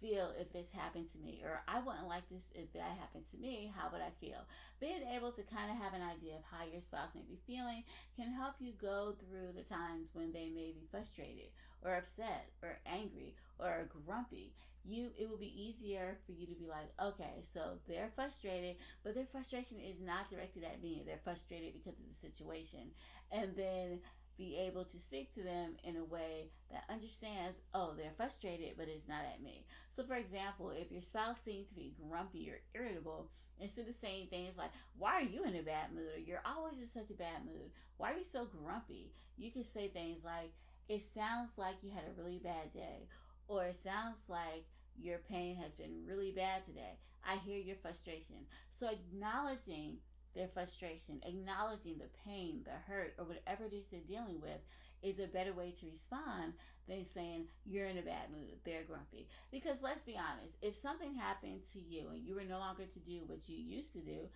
feel 0.04 0.34
if 0.38 0.52
this 0.52 0.70
happened 0.70 1.10
to 1.12 1.18
me? 1.20 1.42
Or 1.46 1.64
I 1.66 1.80
wouldn't 1.80 2.10
like 2.12 2.28
this 2.30 2.52
if 2.54 2.74
that 2.74 3.00
happened 3.00 3.24
to 3.32 3.38
me. 3.38 3.72
How 3.74 3.88
would 3.92 4.02
I 4.02 4.12
feel? 4.20 4.44
Being 4.82 5.08
able 5.16 5.32
to 5.32 5.42
kind 5.44 5.72
of 5.72 5.78
have 5.78 5.94
an 5.94 6.04
idea 6.04 6.36
of 6.36 6.44
how 6.52 6.68
your 6.68 6.82
spouse 6.82 7.16
may 7.16 7.24
be 7.24 7.40
feeling 7.48 7.84
can 8.18 8.28
help 8.34 8.56
you 8.60 8.74
go 8.82 9.16
through 9.16 9.56
the 9.56 9.64
times 9.64 10.10
when 10.12 10.34
they 10.34 10.52
may 10.52 10.76
be 10.76 10.84
frustrated 10.92 11.48
or 11.82 11.96
upset 11.96 12.50
or 12.62 12.80
angry 12.86 13.36
or 13.60 13.88
grumpy 14.06 14.52
you 14.86 15.10
it 15.18 15.30
will 15.30 15.38
be 15.38 15.54
easier 15.56 16.18
for 16.26 16.34
you 16.34 16.46
to 16.46 16.54
be 16.56 16.68
like 16.68 16.92
okay 17.02 17.40
so 17.42 17.80
they're 17.88 18.12
frustrated 18.16 18.76
but 19.04 19.16
their 19.16 19.26
frustration 19.26 19.78
is 19.80 20.02
not 20.02 20.30
directed 20.30 20.64
at 20.64 20.82
me 20.84 21.04
they're 21.06 21.24
frustrated 21.24 21.74
because 21.74 21.98
of 21.98 22.08
the 22.08 22.14
situation 22.14 22.92
and 23.32 23.56
then 23.56 24.00
be 24.38 24.58
able 24.58 24.84
to 24.86 25.00
speak 25.00 25.34
to 25.34 25.44
them 25.44 25.76
in 25.84 25.96
a 25.96 26.04
way 26.04 26.50
that 26.72 26.84
understands 26.90 27.60
oh 27.74 27.94
they're 27.96 28.12
frustrated 28.18 28.74
but 28.78 28.88
it's 28.88 29.08
not 29.08 29.26
at 29.34 29.44
me. 29.44 29.66
So 29.92 30.04
for 30.04 30.16
example 30.16 30.72
if 30.72 30.92
your 30.92 31.02
spouse 31.02 31.42
seems 31.42 31.68
to 31.68 31.76
be 31.76 31.96
grumpy 32.10 32.50
or 32.50 32.60
irritable 32.74 33.30
instead 33.60 33.88
of 33.88 33.96
saying 33.96 34.28
things 34.30 34.58
like 34.58 34.72
why 34.98 35.16
are 35.16 35.22
you 35.22 35.44
in 35.44 35.56
a 35.56 35.62
bad 35.62 35.94
mood? 35.94 36.16
Or 36.16 36.20
you're 36.20 36.44
always 36.46 36.80
in 36.80 36.88
such 36.88 37.10
a 37.10 37.16
bad 37.16 37.46
mood. 37.46 37.72
Why 37.98 38.12
are 38.12 38.18
you 38.18 38.26
so 38.26 38.46
grumpy? 38.46 39.12
You 39.38 39.52
can 39.52 39.64
say 39.64 39.88
things 39.88 40.24
like 40.24 40.52
it 40.90 41.02
sounds 41.02 41.58
like 41.58 41.76
you 41.82 41.92
had 41.92 42.04
a 42.04 42.22
really 42.22 42.40
bad 42.40 42.74
day. 42.74 43.08
Or 43.48 43.66
it 43.66 43.76
sounds 43.76 44.30
like 44.30 44.66
your 45.00 45.20
pain 45.30 45.56
has 45.58 45.74
been 45.74 46.06
really 46.08 46.32
bad 46.32 46.64
today. 46.66 46.98
I 47.26 47.38
hear 47.38 47.58
your 47.58 47.76
frustration. 47.78 48.36
So, 48.72 48.90
acknowledging 48.90 49.98
their 50.36 50.48
frustration, 50.48 51.22
acknowledging 51.26 51.98
the 51.98 52.10
pain, 52.26 52.62
the 52.66 52.92
hurt, 52.92 53.14
or 53.18 53.26
whatever 53.26 53.66
it 53.66 53.74
is 53.74 53.88
they're 53.88 54.00
dealing 54.02 54.42
with 54.42 54.62
is 55.02 55.20
a 55.20 55.28
better 55.28 55.54
way 55.54 55.72
to 55.72 55.86
respond 55.86 56.54
than 56.88 57.06
saying 57.06 57.46
you're 57.66 57.88
in 57.88 57.98
a 57.98 58.02
bad 58.02 58.32
mood, 58.32 58.58
they're 58.64 58.84
grumpy. 58.84 59.28
Because 59.52 59.82
let's 59.82 60.02
be 60.02 60.18
honest, 60.18 60.58
if 60.62 60.76
something 60.76 61.14
happened 61.16 61.62
to 61.74 61.80
you 61.80 62.08
and 62.14 62.26
you 62.26 62.36
were 62.36 62.44
no 62.44 62.60
longer 62.60 62.86
to 62.86 63.00
do 63.00 63.22
what 63.26 63.48
you 63.48 63.58
used 63.58 63.94
to 63.94 64.00
do, 64.00 64.30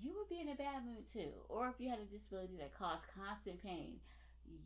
you 0.00 0.14
would 0.16 0.28
be 0.28 0.40
in 0.40 0.48
a 0.48 0.54
bad 0.54 0.84
mood 0.86 1.08
too. 1.12 1.32
Or 1.48 1.68
if 1.68 1.74
you 1.78 1.88
had 1.88 1.98
a 1.98 2.04
disability 2.04 2.56
that 2.58 2.78
caused 2.78 3.06
constant 3.18 3.62
pain, 3.62 3.96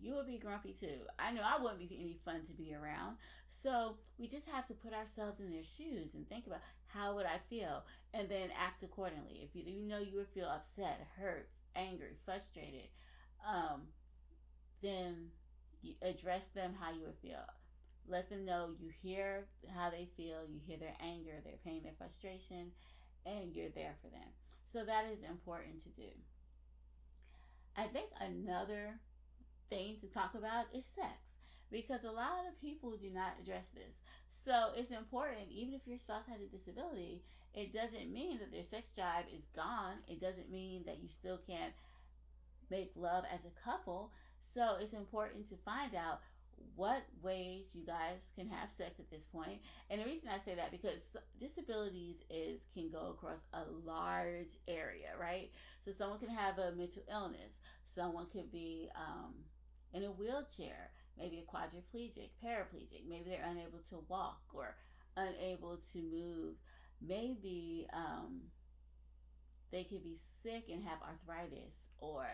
you 0.00 0.14
would 0.14 0.26
be 0.26 0.38
grumpy 0.38 0.72
too. 0.72 1.00
I 1.18 1.32
know 1.32 1.42
I 1.42 1.60
wouldn't 1.60 1.78
be 1.78 1.98
any 2.00 2.18
fun 2.24 2.42
to 2.46 2.52
be 2.52 2.74
around. 2.74 3.16
So 3.48 3.96
we 4.18 4.28
just 4.28 4.48
have 4.48 4.66
to 4.68 4.74
put 4.74 4.92
ourselves 4.92 5.40
in 5.40 5.50
their 5.50 5.64
shoes 5.64 6.14
and 6.14 6.28
think 6.28 6.46
about 6.46 6.60
how 6.86 7.14
would 7.14 7.26
I 7.26 7.38
feel 7.38 7.84
and 8.12 8.28
then 8.28 8.50
act 8.58 8.82
accordingly. 8.82 9.48
If 9.48 9.54
you, 9.54 9.62
you 9.66 9.82
know 9.82 9.98
you 9.98 10.16
would 10.16 10.28
feel 10.28 10.48
upset, 10.48 11.06
hurt, 11.18 11.48
angry, 11.74 12.16
frustrated, 12.24 12.88
um, 13.46 13.82
then 14.82 15.28
you 15.82 15.94
address 16.02 16.48
them 16.48 16.74
how 16.78 16.92
you 16.92 17.04
would 17.06 17.18
feel. 17.22 17.44
Let 18.06 18.28
them 18.28 18.44
know 18.44 18.70
you 18.78 18.90
hear 19.02 19.46
how 19.74 19.90
they 19.90 20.08
feel, 20.16 20.44
you 20.48 20.60
hear 20.66 20.76
their 20.76 20.96
anger, 21.00 21.40
their 21.42 21.58
pain, 21.64 21.82
their 21.82 21.94
frustration, 21.96 22.70
and 23.24 23.54
you're 23.54 23.70
there 23.70 23.94
for 24.02 24.08
them. 24.08 24.28
So 24.72 24.84
that 24.84 25.06
is 25.12 25.22
important 25.22 25.82
to 25.82 25.88
do. 25.90 26.08
I 27.76 27.84
think 27.84 28.10
another 28.20 29.00
thing 29.70 29.96
to 30.00 30.06
talk 30.06 30.34
about 30.34 30.66
is 30.74 30.86
sex 30.86 31.38
because 31.70 32.04
a 32.04 32.10
lot 32.10 32.46
of 32.48 32.60
people 32.60 32.96
do 32.96 33.10
not 33.10 33.34
address 33.42 33.68
this. 33.74 34.00
So 34.30 34.70
it's 34.76 34.90
important, 34.90 35.50
even 35.50 35.74
if 35.74 35.86
your 35.86 35.98
spouse 35.98 36.26
has 36.28 36.40
a 36.40 36.46
disability, 36.46 37.22
it 37.54 37.72
doesn't 37.72 38.12
mean 38.12 38.38
that 38.38 38.52
their 38.52 38.64
sex 38.64 38.92
drive 38.94 39.24
is 39.36 39.46
gone. 39.56 39.96
It 40.08 40.20
doesn't 40.20 40.50
mean 40.50 40.82
that 40.86 40.98
you 41.02 41.08
still 41.08 41.40
can't 41.48 41.72
make 42.70 42.92
love 42.96 43.24
as 43.32 43.44
a 43.44 43.64
couple. 43.64 44.12
So 44.40 44.76
it's 44.80 44.92
important 44.92 45.48
to 45.48 45.56
find 45.64 45.94
out 45.94 46.20
what 46.76 47.02
ways 47.22 47.70
you 47.74 47.84
guys 47.84 48.30
can 48.36 48.48
have 48.48 48.70
sex 48.70 48.98
at 48.98 49.10
this 49.10 49.24
point. 49.24 49.60
And 49.90 50.00
the 50.00 50.04
reason 50.04 50.30
I 50.32 50.38
say 50.38 50.54
that 50.54 50.70
because 50.70 51.16
disabilities 51.40 52.22
is 52.30 52.66
can 52.74 52.90
go 52.90 53.10
across 53.10 53.40
a 53.52 53.64
large 53.84 54.56
area, 54.68 55.10
right? 55.20 55.50
So 55.84 55.92
someone 55.92 56.18
can 56.18 56.30
have 56.30 56.58
a 56.58 56.72
mental 56.72 57.02
illness. 57.10 57.60
Someone 57.84 58.26
could 58.32 58.50
be 58.50 58.88
um, 58.96 59.34
in 59.94 60.04
a 60.04 60.10
wheelchair, 60.10 60.90
maybe 61.16 61.38
a 61.38 61.50
quadriplegic, 61.50 62.30
paraplegic, 62.44 63.08
maybe 63.08 63.30
they're 63.30 63.48
unable 63.48 63.78
to 63.88 64.04
walk 64.08 64.42
or 64.52 64.74
unable 65.16 65.78
to 65.92 65.98
move, 65.98 66.56
maybe 67.00 67.86
um, 67.94 68.40
they 69.70 69.84
could 69.84 70.02
be 70.02 70.16
sick 70.16 70.64
and 70.70 70.82
have 70.82 70.98
arthritis 71.02 71.88
or 71.98 72.26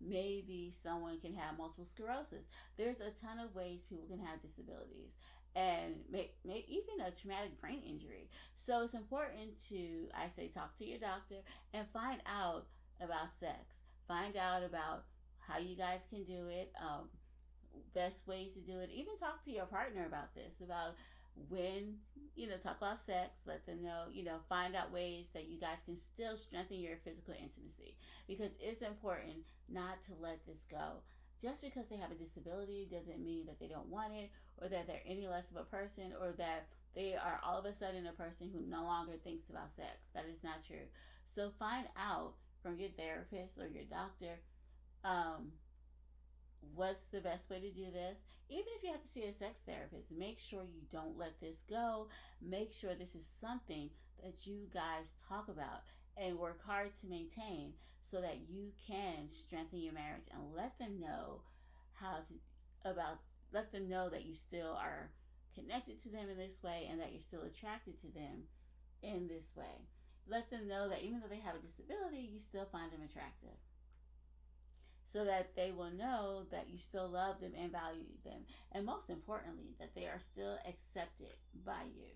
maybe 0.00 0.72
someone 0.82 1.18
can 1.20 1.34
have 1.34 1.56
multiple 1.56 1.86
sclerosis. 1.86 2.44
There's 2.76 3.00
a 3.00 3.10
ton 3.10 3.38
of 3.38 3.54
ways 3.54 3.84
people 3.88 4.06
can 4.06 4.18
have 4.18 4.42
disabilities 4.42 5.16
and 5.54 5.94
may, 6.10 6.32
may, 6.44 6.66
even 6.68 7.06
a 7.06 7.10
traumatic 7.10 7.58
brain 7.58 7.80
injury. 7.88 8.28
So 8.56 8.82
it's 8.82 8.92
important 8.94 9.58
to 9.70 10.08
i 10.14 10.28
say 10.28 10.48
talk 10.48 10.76
to 10.76 10.84
your 10.84 10.98
doctor 10.98 11.36
and 11.72 11.86
find 11.92 12.20
out 12.26 12.66
about 13.00 13.30
sex. 13.30 13.84
Find 14.06 14.36
out 14.36 14.62
about 14.62 15.04
how 15.46 15.58
you 15.58 15.76
guys 15.76 16.06
can 16.10 16.24
do 16.24 16.48
it, 16.48 16.72
um, 16.80 17.08
best 17.94 18.26
ways 18.26 18.54
to 18.54 18.60
do 18.60 18.80
it. 18.80 18.90
Even 18.92 19.16
talk 19.16 19.44
to 19.44 19.50
your 19.50 19.66
partner 19.66 20.06
about 20.06 20.34
this, 20.34 20.60
about 20.60 20.94
when, 21.48 21.96
you 22.34 22.48
know, 22.48 22.56
talk 22.56 22.78
about 22.78 23.00
sex, 23.00 23.40
let 23.46 23.66
them 23.66 23.82
know, 23.82 24.04
you 24.12 24.24
know, 24.24 24.38
find 24.48 24.74
out 24.74 24.92
ways 24.92 25.28
that 25.34 25.48
you 25.48 25.58
guys 25.58 25.82
can 25.84 25.96
still 25.96 26.36
strengthen 26.36 26.80
your 26.80 26.96
physical 27.04 27.34
intimacy 27.34 27.96
because 28.26 28.52
it's 28.60 28.82
important 28.82 29.44
not 29.68 30.02
to 30.02 30.12
let 30.20 30.44
this 30.46 30.66
go. 30.70 31.02
Just 31.40 31.60
because 31.60 31.86
they 31.88 31.96
have 31.96 32.10
a 32.10 32.14
disability 32.14 32.88
doesn't 32.90 33.22
mean 33.22 33.44
that 33.46 33.60
they 33.60 33.68
don't 33.68 33.88
want 33.88 34.14
it 34.14 34.30
or 34.56 34.68
that 34.68 34.86
they're 34.86 35.02
any 35.06 35.28
less 35.28 35.50
of 35.50 35.56
a 35.56 35.64
person 35.64 36.14
or 36.18 36.32
that 36.38 36.66
they 36.94 37.14
are 37.14 37.38
all 37.44 37.58
of 37.58 37.66
a 37.66 37.74
sudden 37.74 38.06
a 38.06 38.12
person 38.12 38.50
who 38.50 38.62
no 38.70 38.84
longer 38.84 39.12
thinks 39.22 39.50
about 39.50 39.74
sex. 39.76 40.08
That 40.14 40.24
is 40.32 40.42
not 40.42 40.64
true. 40.66 40.88
So 41.26 41.50
find 41.58 41.86
out 41.98 42.32
from 42.62 42.78
your 42.78 42.88
therapist 42.96 43.58
or 43.58 43.66
your 43.66 43.84
doctor 43.84 44.40
um, 45.06 45.52
what's 46.74 47.04
the 47.04 47.20
best 47.20 47.48
way 47.48 47.60
to 47.60 47.70
do 47.70 47.90
this? 47.92 48.20
Even 48.48 48.66
if 48.76 48.82
you 48.82 48.90
have 48.90 49.02
to 49.02 49.08
see 49.08 49.24
a 49.24 49.32
sex 49.32 49.62
therapist, 49.66 50.12
make 50.12 50.38
sure 50.38 50.62
you 50.62 50.82
don't 50.90 51.18
let 51.18 51.40
this 51.40 51.62
go. 51.68 52.08
Make 52.42 52.72
sure 52.72 52.94
this 52.94 53.14
is 53.14 53.26
something 53.40 53.90
that 54.22 54.46
you 54.46 54.68
guys 54.74 55.12
talk 55.28 55.48
about 55.48 55.82
and 56.16 56.38
work 56.38 56.60
hard 56.66 56.96
to 56.96 57.06
maintain 57.06 57.72
so 58.02 58.20
that 58.20 58.38
you 58.48 58.72
can 58.86 59.28
strengthen 59.28 59.80
your 59.80 59.92
marriage 59.92 60.26
and 60.32 60.54
let 60.54 60.78
them 60.78 61.00
know 61.00 61.40
how 61.94 62.16
to 62.28 62.88
about 62.88 63.18
let 63.52 63.72
them 63.72 63.88
know 63.88 64.08
that 64.08 64.26
you 64.26 64.34
still 64.34 64.78
are 64.78 65.10
connected 65.54 66.00
to 66.02 66.08
them 66.08 66.28
in 66.30 66.36
this 66.36 66.62
way 66.62 66.86
and 66.90 67.00
that 67.00 67.10
you're 67.12 67.20
still 67.20 67.42
attracted 67.42 68.00
to 68.00 68.06
them 68.14 68.46
in 69.02 69.26
this 69.26 69.56
way. 69.56 69.86
Let 70.28 70.50
them 70.50 70.68
know 70.68 70.88
that 70.88 71.02
even 71.02 71.20
though 71.20 71.30
they 71.30 71.40
have 71.40 71.54
a 71.54 71.66
disability, 71.66 72.28
you 72.32 72.38
still 72.38 72.66
find 72.70 72.92
them 72.92 73.02
attractive 73.02 73.58
so 75.06 75.24
that 75.24 75.54
they 75.54 75.70
will 75.70 75.90
know 75.90 76.44
that 76.50 76.68
you 76.68 76.78
still 76.78 77.08
love 77.08 77.40
them 77.40 77.52
and 77.58 77.72
value 77.72 78.04
them. 78.24 78.44
And 78.72 78.84
most 78.84 79.08
importantly, 79.08 79.74
that 79.78 79.94
they 79.94 80.04
are 80.04 80.20
still 80.32 80.58
accepted 80.68 81.34
by 81.64 81.84
you. 81.96 82.10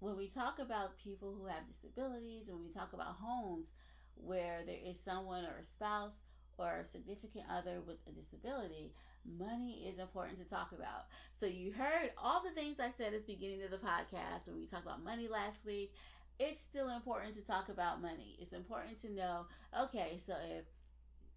When 0.00 0.16
we 0.16 0.28
talk 0.28 0.58
about 0.58 0.98
people 0.98 1.34
who 1.34 1.46
have 1.46 1.66
disabilities, 1.66 2.48
when 2.48 2.62
we 2.62 2.70
talk 2.70 2.92
about 2.92 3.16
homes 3.20 3.66
where 4.14 4.62
there 4.64 4.78
is 4.84 4.98
someone 4.98 5.44
or 5.44 5.58
a 5.60 5.64
spouse 5.64 6.20
or 6.56 6.76
a 6.76 6.84
significant 6.84 7.44
other 7.50 7.80
with 7.86 7.98
a 8.08 8.12
disability, 8.12 8.92
money 9.24 9.88
is 9.88 9.98
important 9.98 10.38
to 10.38 10.48
talk 10.48 10.72
about. 10.72 11.06
So 11.32 11.46
you 11.46 11.72
heard 11.72 12.12
all 12.16 12.42
the 12.42 12.50
things 12.50 12.78
I 12.80 12.90
said 12.96 13.12
at 13.12 13.26
the 13.26 13.34
beginning 13.34 13.62
of 13.62 13.70
the 13.70 13.76
podcast 13.76 14.46
when 14.46 14.58
we 14.58 14.66
talked 14.66 14.86
about 14.86 15.04
money 15.04 15.28
last 15.28 15.66
week. 15.66 15.92
It's 16.38 16.60
still 16.60 16.88
important 16.90 17.34
to 17.34 17.42
talk 17.42 17.68
about 17.68 18.00
money. 18.00 18.36
It's 18.40 18.52
important 18.52 19.00
to 19.02 19.12
know, 19.12 19.46
okay, 19.76 20.18
so 20.18 20.34
if 20.56 20.64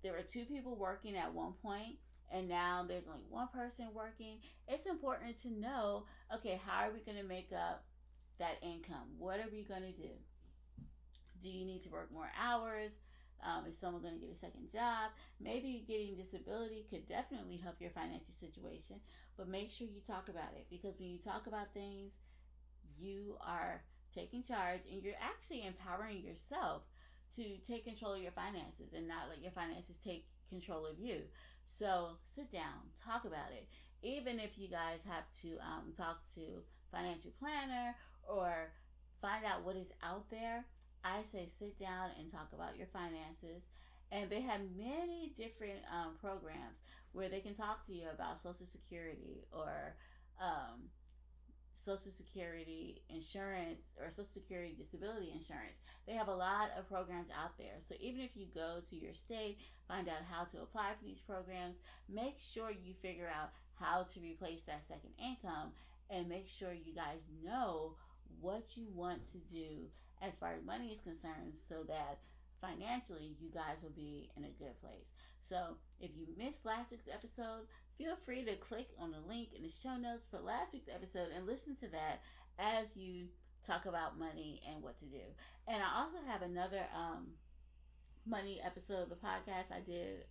there 0.04 0.14
were 0.14 0.22
two 0.22 0.46
people 0.46 0.76
working 0.76 1.16
at 1.16 1.34
one 1.34 1.54
point 1.62 1.98
and 2.34 2.48
now 2.48 2.86
there's 2.88 3.08
only 3.08 3.26
one 3.30 3.50
person 3.50 3.88
working. 3.94 4.38
It's 4.68 4.86
important 4.86 5.42
to 5.42 5.52
know 5.52 6.06
okay 6.34 6.60
how 6.66 6.88
are 6.88 6.92
we 6.92 7.00
going 7.00 7.18
to 7.18 7.28
make 7.28 7.52
up 7.52 7.84
that 8.40 8.58
income? 8.62 9.16
What 9.18 9.40
are 9.40 9.50
we 9.52 9.64
going 9.64 9.84
to 9.84 9.92
do? 9.92 10.10
Do 11.42 11.50
you 11.50 11.66
need 11.66 11.84
to 11.84 11.90
work 11.90 12.12
more 12.12 12.32
hours? 12.40 12.92
Um, 13.44 13.66
is 13.66 13.76
someone 13.76 14.04
going 14.04 14.14
to 14.14 14.20
get 14.20 14.36
a 14.36 14.38
second 14.38 14.72
job? 14.72 15.10
Maybe 15.40 15.84
getting 15.88 16.16
disability 16.16 16.86
could 16.90 17.08
definitely 17.08 17.58
help 17.58 17.82
your 17.82 17.90
financial 17.90 18.34
situation 18.34 18.98
but 19.42 19.48
make 19.48 19.72
sure 19.72 19.88
you 19.88 20.02
talk 20.06 20.30
about 20.30 20.54
it 20.56 20.68
because 20.70 21.00
when 21.00 21.10
you 21.10 21.18
talk 21.18 21.48
about 21.48 21.74
things 21.74 22.20
you 23.00 23.38
are 23.42 23.82
taking 24.14 24.44
charge 24.44 24.82
and 24.92 25.02
you're 25.04 25.16
actually 25.20 25.66
empowering 25.66 26.24
yourself 26.24 26.84
to 27.36 27.58
take 27.65 27.86
control 27.86 28.13
of 28.13 28.22
your 28.22 28.32
finances 28.32 28.94
and 28.96 29.08
not 29.08 29.30
let 29.30 29.41
your 29.41 29.52
finances 29.52 29.98
take 29.98 30.26
control 30.50 30.86
of 30.86 31.00
you. 31.00 31.22
So 31.65 32.17
sit 32.26 32.52
down, 32.52 32.91
talk 33.02 33.26
about 33.26 33.52
it. 33.54 33.67
Even 34.04 34.39
if 34.39 34.58
you 34.58 34.67
guys 34.67 35.00
have 35.08 35.26
to 35.41 35.58
um, 35.60 35.94
talk 35.96 36.20
to 36.36 36.41
financial 36.91 37.32
planner 37.39 37.96
or 38.28 38.74
find 39.22 39.46
out 39.46 39.63
what 39.63 39.76
is 39.76 39.94
out 40.04 40.30
there, 40.30 40.65
I 41.04 41.24
say 41.24 41.48
sit 41.48 41.80
down 41.80 42.10
and 42.20 42.32
talk 42.32 42.50
about 42.54 42.78
your 42.78 42.88
finances. 42.88 43.63
And 44.12 44.30
they 44.30 44.41
have 44.41 44.60
many 44.76 45.32
different 45.38 45.80
um, 45.89 46.15
programs 46.20 46.84
where 47.13 47.30
they 47.30 47.39
can 47.39 47.54
talk 47.54 47.86
to 47.88 47.94
you 47.94 48.08
about 48.13 48.39
Social 48.39 48.65
Security 48.65 49.46
or 49.54 49.96
um, 50.41 50.89
Social 51.73 52.12
Security 52.12 53.01
insurance 53.10 53.81
or 53.99 54.10
Social 54.10 54.25
Security 54.25 54.75
disability 54.77 55.31
insurance. 55.34 55.81
They 56.07 56.13
have 56.13 56.27
a 56.27 56.36
lot 56.36 56.69
of 56.77 56.88
programs 56.88 57.29
out 57.31 57.57
there. 57.57 57.79
So 57.79 57.95
even 57.99 58.21
if 58.21 58.31
you 58.36 58.47
go 58.53 58.79
to 58.89 58.95
your 58.95 59.13
state, 59.13 59.60
find 59.88 60.07
out 60.07 60.23
how 60.29 60.43
to 60.45 60.62
apply 60.62 60.91
for 60.97 61.05
these 61.05 61.21
programs, 61.21 61.77
make 62.10 62.38
sure 62.39 62.71
you 62.71 62.93
figure 63.01 63.29
out 63.29 63.51
how 63.79 64.03
to 64.03 64.19
replace 64.19 64.63
that 64.63 64.84
second 64.84 65.12
income 65.19 65.71
and 66.10 66.27
make 66.29 66.47
sure 66.47 66.73
you 66.73 66.93
guys 66.93 67.25
know 67.43 67.95
what 68.39 68.63
you 68.75 68.88
want 68.93 69.23
to 69.31 69.38
do 69.53 69.88
as 70.21 70.34
far 70.39 70.53
as 70.53 70.63
money 70.63 70.89
is 70.89 71.01
concerned 71.01 71.53
so 71.55 71.84
that 71.88 72.19
financially 72.62 73.36
you 73.39 73.49
guys 73.49 73.81
will 73.81 73.95
be 73.95 74.29
in 74.38 74.43
a 74.43 74.63
good 74.63 74.79
place. 74.81 75.12
So 75.41 75.77
if 75.99 76.12
you 76.15 76.27
missed 76.38 76.65
last 76.65 76.91
week's 76.91 77.10
episode, 77.12 77.65
feel 78.02 78.16
free 78.16 78.44
to 78.44 78.56
click 78.56 78.88
on 79.00 79.12
the 79.12 79.20
link 79.28 79.50
in 79.56 79.62
the 79.62 79.70
show 79.70 79.96
notes 79.96 80.26
for 80.30 80.40
last 80.40 80.74
week's 80.74 80.90
episode 80.90 81.28
and 81.36 81.46
listen 81.46 81.76
to 81.76 81.88
that 81.90 82.22
as 82.58 82.98
you 82.98 83.28
talk 83.66 83.86
about 83.86 84.18
money 84.18 84.60
and 84.68 84.82
what 84.82 84.98
to 84.98 85.06
do. 85.06 85.22
And 85.68 85.82
I 85.84 86.02
also 86.02 86.18
have 86.28 86.42
another 86.42 86.82
um, 86.96 87.28
money 88.26 88.60
episode 88.66 89.04
of 89.04 89.10
the 89.10 89.16
podcast 89.16 89.72
I 89.72 89.82
did 89.86 90.26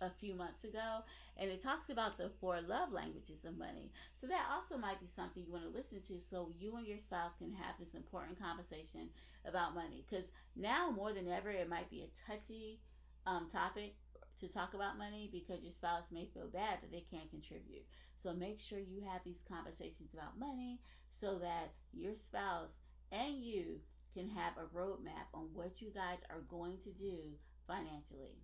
a 0.00 0.10
few 0.10 0.32
months 0.36 0.62
ago, 0.62 0.98
and 1.36 1.50
it 1.50 1.60
talks 1.60 1.90
about 1.90 2.18
the 2.18 2.30
four 2.40 2.60
love 2.60 2.92
languages 2.92 3.44
of 3.44 3.58
money. 3.58 3.90
So 4.14 4.28
that 4.28 4.46
also 4.54 4.78
might 4.78 5.00
be 5.00 5.08
something 5.08 5.42
you 5.44 5.52
want 5.52 5.64
to 5.64 5.76
listen 5.76 6.00
to 6.02 6.20
so 6.20 6.52
you 6.56 6.76
and 6.76 6.86
your 6.86 6.98
spouse 6.98 7.34
can 7.36 7.52
have 7.52 7.74
this 7.80 7.94
important 7.94 8.40
conversation 8.40 9.08
about 9.44 9.74
money. 9.74 10.04
Because 10.08 10.30
now 10.54 10.92
more 10.94 11.12
than 11.12 11.26
ever, 11.26 11.50
it 11.50 11.68
might 11.68 11.90
be 11.90 12.02
a 12.02 12.30
touchy 12.30 12.78
um, 13.26 13.48
topic 13.50 13.96
to 14.40 14.48
talk 14.48 14.74
about 14.74 14.98
money 14.98 15.28
because 15.32 15.62
your 15.62 15.72
spouse 15.72 16.10
may 16.12 16.26
feel 16.26 16.48
bad 16.48 16.78
that 16.80 16.92
they 16.92 17.04
can't 17.10 17.30
contribute. 17.30 17.84
So 18.22 18.32
make 18.32 18.60
sure 18.60 18.78
you 18.78 19.02
have 19.08 19.22
these 19.24 19.44
conversations 19.48 20.12
about 20.12 20.38
money 20.38 20.80
so 21.10 21.38
that 21.38 21.72
your 21.92 22.14
spouse 22.14 22.78
and 23.10 23.42
you 23.42 23.80
can 24.14 24.28
have 24.28 24.54
a 24.56 24.76
roadmap 24.76 25.28
on 25.34 25.48
what 25.54 25.80
you 25.80 25.90
guys 25.94 26.20
are 26.30 26.42
going 26.48 26.78
to 26.78 26.90
do 26.90 27.18
financially. 27.66 28.38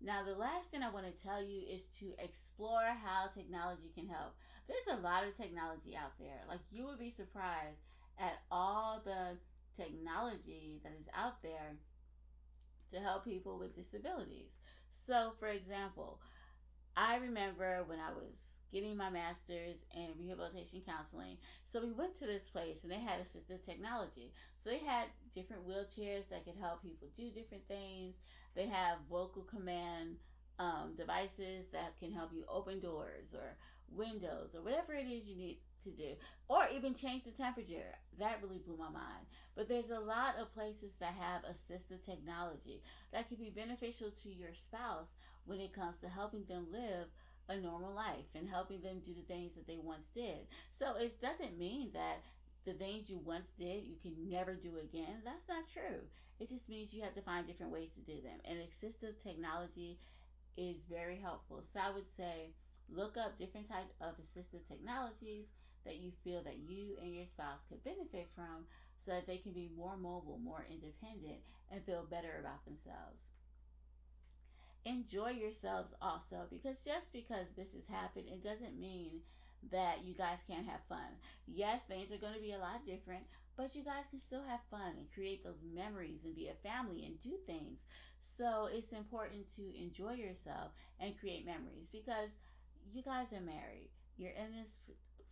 Now, 0.00 0.22
the 0.24 0.34
last 0.34 0.70
thing 0.70 0.82
I 0.82 0.90
want 0.90 1.06
to 1.06 1.24
tell 1.24 1.42
you 1.42 1.62
is 1.70 1.86
to 2.00 2.14
explore 2.18 2.84
how 3.02 3.28
technology 3.28 3.90
can 3.94 4.06
help. 4.06 4.34
There's 4.68 4.98
a 4.98 5.02
lot 5.02 5.24
of 5.24 5.36
technology 5.36 5.96
out 5.96 6.12
there. 6.18 6.42
Like, 6.48 6.60
you 6.70 6.84
would 6.86 6.98
be 6.98 7.10
surprised 7.10 7.80
at 8.18 8.42
all 8.50 9.02
the 9.04 9.38
technology 9.76 10.80
that 10.82 10.92
is 11.00 11.06
out 11.14 11.42
there 11.42 11.76
to 12.92 13.00
help 13.00 13.24
people 13.24 13.58
with 13.58 13.74
disabilities. 13.74 14.58
So, 14.94 15.32
for 15.38 15.48
example, 15.48 16.20
I 16.96 17.16
remember 17.16 17.82
when 17.86 17.98
I 17.98 18.12
was 18.12 18.54
getting 18.72 18.96
my 18.96 19.10
master's 19.10 19.84
in 19.94 20.08
rehabilitation 20.18 20.82
counseling. 20.86 21.36
So 21.64 21.80
we 21.80 21.92
went 21.92 22.16
to 22.16 22.26
this 22.26 22.48
place 22.48 22.82
and 22.82 22.90
they 22.90 22.98
had 22.98 23.20
assistive 23.20 23.64
technology. 23.64 24.32
So 24.58 24.70
they 24.70 24.78
had 24.78 25.06
different 25.32 25.66
wheelchairs 25.66 26.28
that 26.30 26.44
could 26.44 26.56
help 26.60 26.82
people 26.82 27.08
do 27.16 27.30
different 27.30 27.66
things. 27.68 28.16
They 28.56 28.66
have 28.66 28.98
vocal 29.10 29.42
command 29.42 30.16
um, 30.58 30.94
devices 30.96 31.68
that 31.72 31.98
can 31.98 32.12
help 32.12 32.32
you 32.32 32.44
open 32.48 32.80
doors 32.80 33.34
or 33.34 33.56
windows 33.90 34.54
or 34.54 34.62
whatever 34.62 34.94
it 34.94 35.06
is 35.06 35.26
you 35.26 35.36
need 35.36 35.58
to 35.84 35.90
do, 35.90 36.14
or 36.48 36.64
even 36.74 36.94
change 36.94 37.24
the 37.24 37.30
temperature. 37.30 37.94
That 38.18 38.40
really 38.42 38.58
blew 38.58 38.76
my 38.76 38.90
mind. 38.90 39.26
But 39.54 39.68
there's 39.68 39.90
a 39.90 40.00
lot 40.00 40.36
of 40.40 40.54
places 40.54 40.96
that 40.96 41.14
have 41.14 41.42
assistive 41.42 42.04
technology 42.04 42.82
that 43.12 43.28
can 43.28 43.36
be 43.36 43.50
beneficial 43.50 44.10
to 44.22 44.28
your 44.30 44.54
spouse 44.54 45.14
when 45.44 45.60
it 45.60 45.74
comes 45.74 45.98
to 45.98 46.08
helping 46.08 46.44
them 46.44 46.66
live 46.72 47.08
a 47.48 47.58
normal 47.58 47.94
life 47.94 48.32
and 48.34 48.48
helping 48.48 48.80
them 48.80 49.00
do 49.04 49.12
the 49.12 49.34
things 49.34 49.54
that 49.54 49.66
they 49.66 49.76
once 49.76 50.08
did. 50.08 50.46
So 50.70 50.96
it 50.96 51.20
doesn't 51.20 51.58
mean 51.58 51.90
that 51.92 52.22
the 52.64 52.72
things 52.72 53.10
you 53.10 53.18
once 53.18 53.50
did 53.50 53.84
you 53.84 53.96
can 54.00 54.14
never 54.30 54.54
do 54.54 54.78
again. 54.82 55.20
That's 55.22 55.48
not 55.48 55.68
true. 55.70 56.00
It 56.40 56.48
just 56.48 56.68
means 56.68 56.92
you 56.92 57.02
have 57.02 57.14
to 57.14 57.20
find 57.20 57.46
different 57.46 57.72
ways 57.72 57.90
to 57.92 58.00
do 58.00 58.14
them. 58.22 58.40
And 58.44 58.58
assistive 58.58 59.22
technology 59.22 59.98
is 60.56 60.82
very 60.90 61.18
helpful. 61.18 61.62
So 61.62 61.80
I 61.80 61.90
would 61.90 62.08
say 62.08 62.54
look 62.88 63.16
up 63.16 63.38
different 63.38 63.68
types 63.68 63.94
of 64.00 64.18
assistive 64.18 64.66
technologies 64.68 65.52
that 65.84 65.96
you 65.96 66.12
feel 66.22 66.42
that 66.42 66.58
you 66.58 66.96
and 67.02 67.14
your 67.14 67.26
spouse 67.26 67.64
could 67.68 67.84
benefit 67.84 68.28
from 68.34 68.66
so 68.98 69.12
that 69.12 69.26
they 69.26 69.38
can 69.38 69.52
be 69.52 69.70
more 69.76 69.96
mobile, 69.96 70.38
more 70.42 70.64
independent, 70.70 71.40
and 71.70 71.84
feel 71.84 72.06
better 72.08 72.38
about 72.40 72.64
themselves. 72.64 73.20
Enjoy 74.86 75.30
yourselves 75.30 75.94
also 76.00 76.46
because 76.50 76.84
just 76.84 77.12
because 77.12 77.50
this 77.50 77.74
has 77.74 77.86
happened, 77.86 78.28
it 78.28 78.42
doesn't 78.44 78.78
mean 78.78 79.20
that 79.70 80.04
you 80.04 80.14
guys 80.14 80.42
can't 80.46 80.66
have 80.66 80.80
fun. 80.88 81.18
Yes, 81.46 81.82
things 81.82 82.12
are 82.12 82.18
going 82.18 82.34
to 82.34 82.40
be 82.40 82.52
a 82.52 82.58
lot 82.58 82.84
different, 82.86 83.24
but 83.56 83.74
you 83.74 83.82
guys 83.84 84.04
can 84.10 84.20
still 84.20 84.42
have 84.48 84.60
fun 84.70 84.94
and 84.98 85.12
create 85.12 85.44
those 85.44 85.62
memories 85.74 86.24
and 86.24 86.34
be 86.34 86.48
a 86.48 86.68
family 86.68 87.04
and 87.04 87.20
do 87.20 87.32
things. 87.46 87.84
So 88.20 88.68
it's 88.72 88.92
important 88.92 89.46
to 89.56 89.62
enjoy 89.78 90.14
yourself 90.14 90.72
and 91.00 91.18
create 91.18 91.46
memories 91.46 91.88
because 91.92 92.36
you 92.92 93.02
guys 93.02 93.32
are 93.32 93.40
married. 93.40 93.90
You're 94.16 94.32
in 94.32 94.58
this 94.58 94.78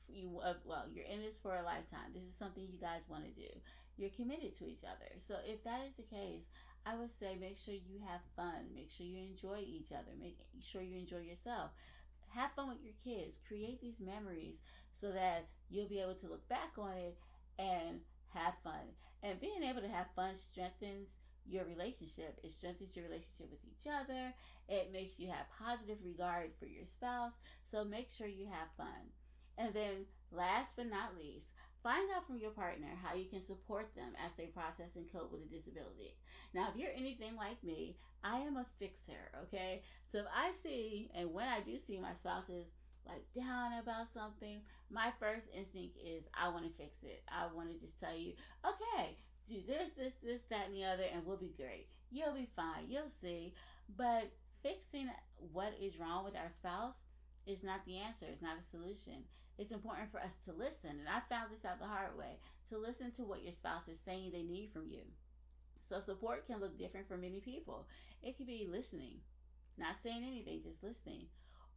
you 0.08 0.40
uh, 0.44 0.54
well, 0.64 0.84
you're 0.92 1.06
in 1.06 1.22
this 1.22 1.36
for 1.42 1.56
a 1.56 1.62
lifetime. 1.62 2.12
This 2.14 2.24
is 2.24 2.34
something 2.34 2.62
you 2.62 2.78
guys 2.78 3.02
want 3.08 3.24
to 3.24 3.30
do. 3.30 3.48
You're 3.96 4.10
committed 4.10 4.56
to 4.58 4.66
each 4.66 4.84
other. 4.84 5.10
So 5.18 5.36
if 5.44 5.62
that 5.64 5.80
is 5.86 5.94
the 5.96 6.14
case, 6.14 6.48
I 6.86 6.96
would 6.96 7.12
say 7.12 7.36
make 7.40 7.56
sure 7.56 7.74
you 7.74 8.00
have 8.08 8.20
fun. 8.36 8.72
Make 8.74 8.90
sure 8.90 9.06
you 9.06 9.18
enjoy 9.18 9.64
each 9.64 9.92
other. 9.92 10.12
Make 10.20 10.38
sure 10.60 10.82
you 10.82 10.98
enjoy 10.98 11.20
yourself. 11.20 11.70
Have 12.28 12.52
fun 12.52 12.68
with 12.68 12.82
your 12.82 12.96
kids. 13.04 13.38
Create 13.46 13.80
these 13.80 14.00
memories 14.00 14.56
so 14.98 15.12
that 15.12 15.46
you'll 15.70 15.88
be 15.88 16.00
able 16.00 16.14
to 16.14 16.28
look 16.28 16.48
back 16.48 16.72
on 16.78 16.92
it 16.96 17.16
and 17.58 18.00
have 18.34 18.54
fun. 18.64 18.94
And 19.22 19.40
being 19.40 19.62
able 19.62 19.80
to 19.82 19.88
have 19.88 20.06
fun 20.16 20.34
strengthens 20.36 21.20
your 21.46 21.64
relationship. 21.64 22.38
It 22.42 22.52
strengthens 22.52 22.94
your 22.96 23.06
relationship 23.06 23.50
with 23.50 23.64
each 23.64 23.86
other. 23.86 24.32
It 24.68 24.92
makes 24.92 25.18
you 25.18 25.28
have 25.28 25.46
positive 25.58 25.98
regard 26.04 26.50
for 26.58 26.66
your 26.66 26.86
spouse. 26.86 27.34
So 27.64 27.84
make 27.84 28.10
sure 28.10 28.26
you 28.26 28.46
have 28.46 28.68
fun. 28.76 29.10
And 29.58 29.74
then, 29.74 30.06
last 30.30 30.76
but 30.76 30.86
not 30.86 31.16
least, 31.18 31.52
find 31.82 32.08
out 32.16 32.26
from 32.26 32.38
your 32.38 32.52
partner 32.52 32.88
how 33.02 33.14
you 33.14 33.26
can 33.28 33.40
support 33.40 33.94
them 33.94 34.12
as 34.24 34.32
they 34.36 34.46
process 34.46 34.96
and 34.96 35.12
cope 35.12 35.32
with 35.32 35.42
a 35.42 35.54
disability. 35.54 36.16
Now, 36.54 36.68
if 36.70 36.80
you're 36.80 36.92
anything 36.96 37.36
like 37.36 37.62
me, 37.62 37.96
I 38.24 38.38
am 38.38 38.56
a 38.56 38.66
fixer, 38.78 39.30
okay? 39.42 39.82
So 40.10 40.18
if 40.18 40.26
I 40.34 40.52
see, 40.52 41.10
and 41.14 41.32
when 41.32 41.48
I 41.48 41.60
do 41.60 41.78
see 41.78 41.98
my 41.98 42.14
spouses 42.14 42.66
like 43.06 43.24
down 43.34 43.72
about 43.80 44.08
something, 44.08 44.60
my 44.90 45.10
first 45.18 45.48
instinct 45.56 45.96
is 46.04 46.24
I 46.34 46.48
want 46.48 46.64
to 46.64 46.78
fix 46.78 47.02
it. 47.02 47.22
I 47.28 47.46
want 47.54 47.70
to 47.70 47.78
just 47.78 47.98
tell 47.98 48.16
you, 48.16 48.32
okay, 48.64 49.16
do 49.48 49.56
this, 49.66 49.92
this, 49.92 50.14
this, 50.22 50.42
that, 50.50 50.66
and 50.66 50.74
the 50.74 50.84
other, 50.84 51.04
and 51.12 51.24
we'll 51.26 51.36
be 51.36 51.54
great. 51.56 51.88
You'll 52.10 52.34
be 52.34 52.46
fine. 52.46 52.86
You'll 52.88 53.08
see. 53.08 53.54
But 53.96 54.30
fixing 54.62 55.10
what 55.52 55.74
is 55.80 55.98
wrong 55.98 56.24
with 56.24 56.36
our 56.36 56.50
spouse 56.50 57.04
is 57.46 57.64
not 57.64 57.84
the 57.84 57.98
answer. 57.98 58.26
It's 58.30 58.42
not 58.42 58.58
a 58.58 58.62
solution. 58.62 59.24
It's 59.58 59.72
important 59.72 60.10
for 60.10 60.20
us 60.20 60.36
to 60.44 60.52
listen. 60.52 60.90
And 60.90 61.08
I 61.08 61.20
found 61.28 61.50
this 61.50 61.64
out 61.64 61.80
the 61.80 61.86
hard 61.86 62.16
way 62.16 62.38
to 62.68 62.78
listen 62.78 63.10
to 63.12 63.22
what 63.22 63.42
your 63.42 63.52
spouse 63.52 63.88
is 63.88 63.98
saying 63.98 64.30
they 64.30 64.42
need 64.42 64.70
from 64.72 64.86
you. 64.88 65.02
So 65.80 66.00
support 66.00 66.46
can 66.46 66.60
look 66.60 66.78
different 66.78 67.08
for 67.08 67.16
many 67.16 67.40
people. 67.40 67.86
It 68.22 68.36
could 68.36 68.46
be 68.46 68.68
listening, 68.70 69.16
not 69.76 69.96
saying 69.96 70.22
anything, 70.24 70.62
just 70.62 70.82
listening. 70.82 71.26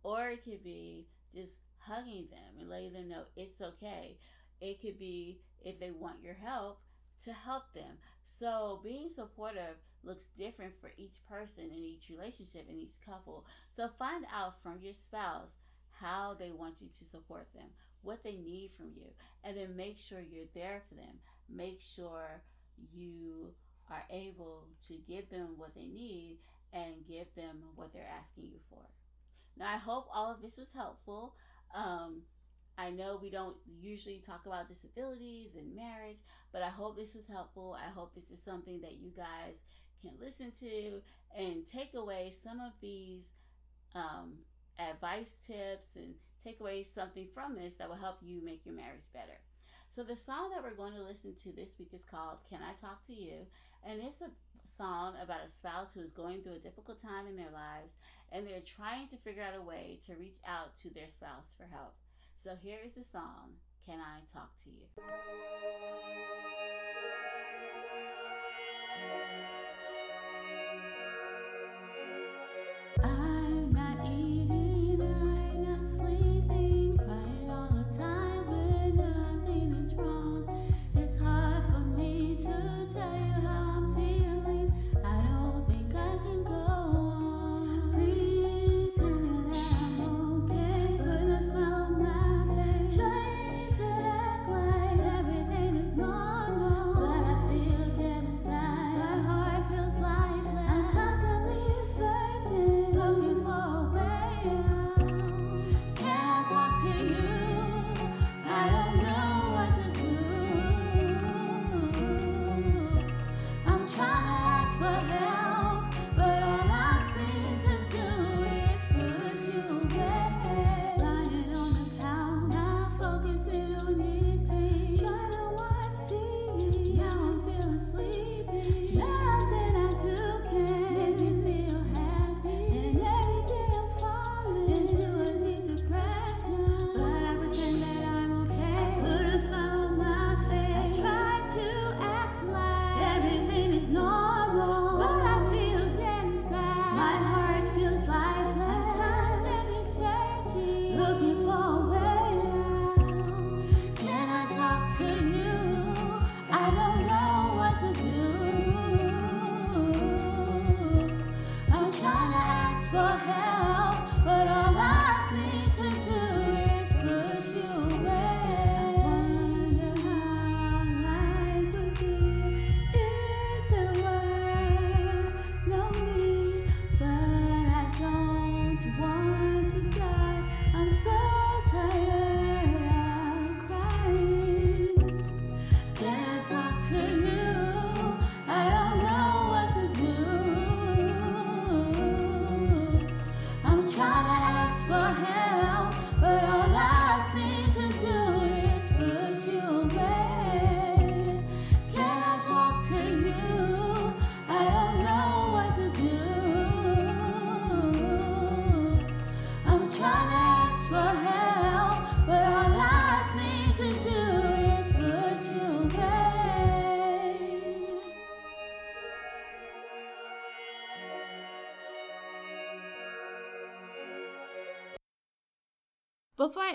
Or 0.03 0.29
it 0.29 0.43
could 0.43 0.63
be 0.63 1.07
just 1.35 1.59
hugging 1.77 2.27
them 2.31 2.59
and 2.59 2.69
letting 2.69 2.93
them 2.93 3.09
know 3.09 3.23
it's 3.35 3.61
okay. 3.61 4.17
It 4.61 4.81
could 4.81 4.97
be 4.97 5.41
if 5.61 5.79
they 5.79 5.91
want 5.91 6.23
your 6.23 6.33
help 6.33 6.81
to 7.23 7.33
help 7.33 7.73
them. 7.73 7.97
So 8.23 8.79
being 8.83 9.09
supportive 9.09 9.77
looks 10.03 10.25
different 10.37 10.73
for 10.79 10.91
each 10.97 11.15
person 11.29 11.65
in 11.65 11.83
each 11.83 12.09
relationship 12.09 12.65
in 12.69 12.77
each 12.77 13.01
couple. 13.05 13.45
So 13.71 13.89
find 13.99 14.25
out 14.33 14.61
from 14.63 14.79
your 14.81 14.93
spouse 14.93 15.57
how 15.91 16.35
they 16.37 16.51
want 16.51 16.81
you 16.81 16.89
to 16.99 17.05
support 17.05 17.47
them, 17.53 17.69
what 18.01 18.23
they 18.23 18.35
need 18.35 18.71
from 18.71 18.91
you, 18.95 19.07
and 19.43 19.57
then 19.57 19.75
make 19.75 19.97
sure 19.97 20.19
you're 20.19 20.45
there 20.53 20.83
for 20.87 20.95
them. 20.95 21.19
Make 21.49 21.81
sure 21.81 22.41
you 22.93 23.53
are 23.89 24.03
able 24.09 24.67
to 24.87 24.95
give 25.07 25.29
them 25.29 25.49
what 25.57 25.75
they 25.75 25.85
need 25.85 26.39
and 26.73 27.07
give 27.07 27.27
them 27.35 27.57
what 27.75 27.93
they're 27.93 28.09
asking 28.19 28.45
you 28.45 28.59
for. 28.69 28.85
Now, 29.57 29.67
I 29.73 29.77
hope 29.77 30.07
all 30.13 30.31
of 30.31 30.41
this 30.41 30.57
was 30.57 30.71
helpful. 30.73 31.35
Um, 31.73 32.21
I 32.77 32.89
know 32.89 33.19
we 33.21 33.29
don't 33.29 33.55
usually 33.79 34.21
talk 34.25 34.45
about 34.45 34.67
disabilities 34.67 35.55
and 35.55 35.75
marriage, 35.75 36.17
but 36.51 36.61
I 36.61 36.69
hope 36.69 36.97
this 36.97 37.15
was 37.15 37.27
helpful. 37.27 37.77
I 37.79 37.89
hope 37.89 38.13
this 38.13 38.31
is 38.31 38.41
something 38.41 38.81
that 38.81 38.99
you 38.99 39.11
guys 39.15 39.61
can 40.01 40.11
listen 40.19 40.51
to 40.59 41.01
and 41.37 41.65
take 41.65 41.93
away 41.93 42.31
some 42.31 42.59
of 42.59 42.73
these 42.81 43.31
um, 43.95 44.33
advice 44.77 45.37
tips 45.45 45.95
and 45.95 46.15
take 46.43 46.59
away 46.59 46.83
something 46.83 47.27
from 47.33 47.55
this 47.55 47.75
that 47.75 47.87
will 47.87 47.95
help 47.95 48.17
you 48.21 48.43
make 48.43 48.65
your 48.65 48.75
marriage 48.75 49.07
better. 49.13 49.39
So 49.89 50.03
the 50.03 50.15
song 50.17 50.51
that 50.51 50.61
we're 50.61 50.75
going 50.75 50.93
to 50.93 51.03
listen 51.03 51.33
to 51.43 51.51
this 51.53 51.75
week 51.79 51.93
is 51.93 52.03
called 52.03 52.39
Can 52.49 52.59
I 52.61 52.73
Talk 52.85 53.05
to 53.07 53.13
You? 53.13 53.47
And 53.87 54.01
it's 54.03 54.19
a 54.19 54.29
song 54.67 55.13
about 55.21 55.45
a 55.45 55.49
spouse 55.49 55.93
who 55.93 56.01
is 56.01 56.11
going 56.11 56.41
through 56.41 56.55
a 56.55 56.59
difficult 56.59 56.99
time 56.99 57.27
in 57.27 57.35
their 57.35 57.51
lives 57.51 57.95
and 58.31 58.45
they're 58.45 58.61
trying 58.61 59.07
to 59.09 59.17
figure 59.17 59.43
out 59.43 59.57
a 59.57 59.61
way 59.61 59.99
to 60.05 60.15
reach 60.15 60.37
out 60.47 60.75
to 60.81 60.93
their 60.93 61.09
spouse 61.09 61.53
for 61.57 61.65
help. 61.71 61.95
So 62.37 62.55
here 62.61 62.79
is 62.83 62.93
the 62.93 63.03
song, 63.03 63.53
Can 63.85 63.99
I 63.99 64.19
Talk 64.31 64.51
to 64.63 64.69
You? 64.69 64.85
Before 72.97 73.24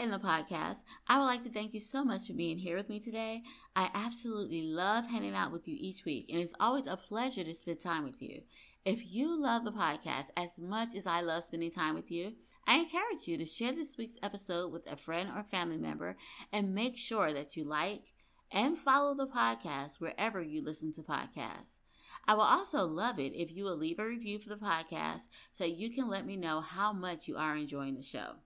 I 0.01 0.03
end 0.03 0.15
the 0.15 0.19
podcast, 0.19 0.85
I 1.09 1.19
would 1.19 1.27
like 1.27 1.43
to 1.43 1.51
thank 1.51 1.75
you 1.75 1.81
so 1.81 2.03
much 2.03 2.27
for 2.27 2.33
being 2.33 2.57
here 2.57 2.75
with 2.75 2.89
me 2.89 3.01
today. 3.01 3.43
I 3.77 3.91
absolutely 3.93 4.63
love 4.63 5.05
hanging 5.05 5.35
out 5.35 5.53
with 5.53 5.69
you 5.69 5.77
each 5.79 6.07
week, 6.07 6.31
and 6.31 6.41
it's 6.41 6.55
always 6.59 6.87
a 6.87 6.97
pleasure 6.97 7.45
to 7.45 7.55
spend 7.55 7.81
time 7.81 8.05
with 8.05 8.23
you. 8.23 8.41
If 8.87 9.13
you 9.13 9.39
love 9.39 9.65
the 9.65 9.73
podcast 9.73 10.29
as 10.39 10.59
much 10.59 10.95
as 10.95 11.07
I 11.07 11.21
love 11.21 11.45
spending 11.45 11.71
time 11.71 11.95
with 11.95 12.11
you, 12.11 12.33
I 12.67 12.79
encourage 12.79 13.27
you 13.29 13.37
to 13.37 13.45
share 13.45 13.73
this 13.73 13.99
week's 13.99 14.17
episode 14.23 14.73
with 14.73 14.91
a 14.91 14.97
friend 14.97 15.29
or 15.37 15.43
family 15.43 15.77
member 15.77 16.17
and 16.51 16.75
make 16.75 16.97
sure 16.97 17.35
that 17.35 17.55
you 17.55 17.65
like 17.65 18.15
and 18.51 18.79
follow 18.79 19.15
the 19.15 19.27
podcast 19.27 20.01
wherever 20.01 20.41
you 20.41 20.65
listen 20.65 20.95
to 20.95 21.03
podcasts. 21.03 21.81
I 22.27 22.33
will 22.33 22.43
also 22.43 22.87
love 22.87 23.19
it 23.19 23.35
if 23.35 23.53
you 23.53 23.65
will 23.65 23.77
leave 23.77 23.99
a 23.99 24.07
review 24.07 24.39
for 24.39 24.49
the 24.49 24.57
podcast 24.57 25.29
so 25.53 25.67
you 25.67 25.91
can 25.91 26.09
let 26.09 26.25
me 26.25 26.39
know 26.39 26.63
how 26.63 26.95
much 26.95 27.29
you 27.29 27.37
are 27.37 27.55
enjoying 27.55 27.97
the 27.97 28.03
show. 28.03 28.37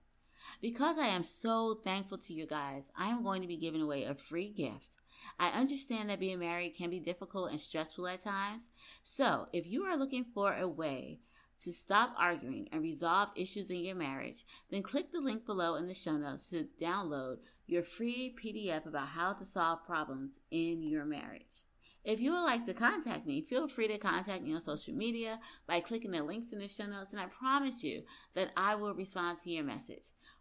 Because 0.61 0.97
I 0.97 1.07
am 1.07 1.23
so 1.23 1.79
thankful 1.83 2.17
to 2.19 2.33
you 2.33 2.45
guys, 2.45 2.91
I 2.97 3.09
am 3.09 3.23
going 3.23 3.41
to 3.41 3.47
be 3.47 3.57
giving 3.57 3.81
away 3.81 4.03
a 4.03 4.15
free 4.15 4.49
gift. 4.49 4.97
I 5.39 5.49
understand 5.49 6.09
that 6.09 6.19
being 6.19 6.39
married 6.39 6.75
can 6.75 6.89
be 6.89 6.99
difficult 6.99 7.51
and 7.51 7.59
stressful 7.59 8.07
at 8.07 8.21
times. 8.21 8.69
So, 9.03 9.47
if 9.53 9.65
you 9.67 9.83
are 9.83 9.97
looking 9.97 10.23
for 10.23 10.53
a 10.53 10.67
way 10.67 11.19
to 11.63 11.71
stop 11.71 12.13
arguing 12.17 12.67
and 12.71 12.81
resolve 12.81 13.29
issues 13.35 13.69
in 13.69 13.83
your 13.83 13.95
marriage, 13.95 14.45
then 14.69 14.83
click 14.83 15.11
the 15.11 15.19
link 15.19 15.45
below 15.45 15.75
in 15.75 15.87
the 15.87 15.93
show 15.93 16.17
notes 16.17 16.49
to 16.49 16.67
download 16.79 17.37
your 17.65 17.83
free 17.83 18.35
PDF 18.43 18.85
about 18.85 19.09
how 19.09 19.33
to 19.33 19.45
solve 19.45 19.85
problems 19.85 20.39
in 20.51 20.83
your 20.83 21.05
marriage. 21.05 21.63
If 22.03 22.19
you 22.19 22.33
would 22.33 22.43
like 22.43 22.65
to 22.65 22.73
contact 22.75 23.25
me, 23.25 23.41
feel 23.41 23.67
free 23.67 23.87
to 23.87 23.97
contact 23.97 24.43
me 24.43 24.53
on 24.53 24.61
social 24.61 24.93
media 24.93 25.39
by 25.65 25.79
clicking 25.79 26.11
the 26.11 26.21
links 26.21 26.53
in 26.53 26.59
the 26.59 26.67
show 26.67 26.85
notes, 26.85 27.13
and 27.13 27.19
I 27.19 27.25
promise 27.25 27.83
you 27.83 28.03
that 28.35 28.51
I 28.55 28.75
will 28.75 28.93
respond 28.93 29.39
to 29.39 29.49
your 29.49 29.63
message. 29.63 30.03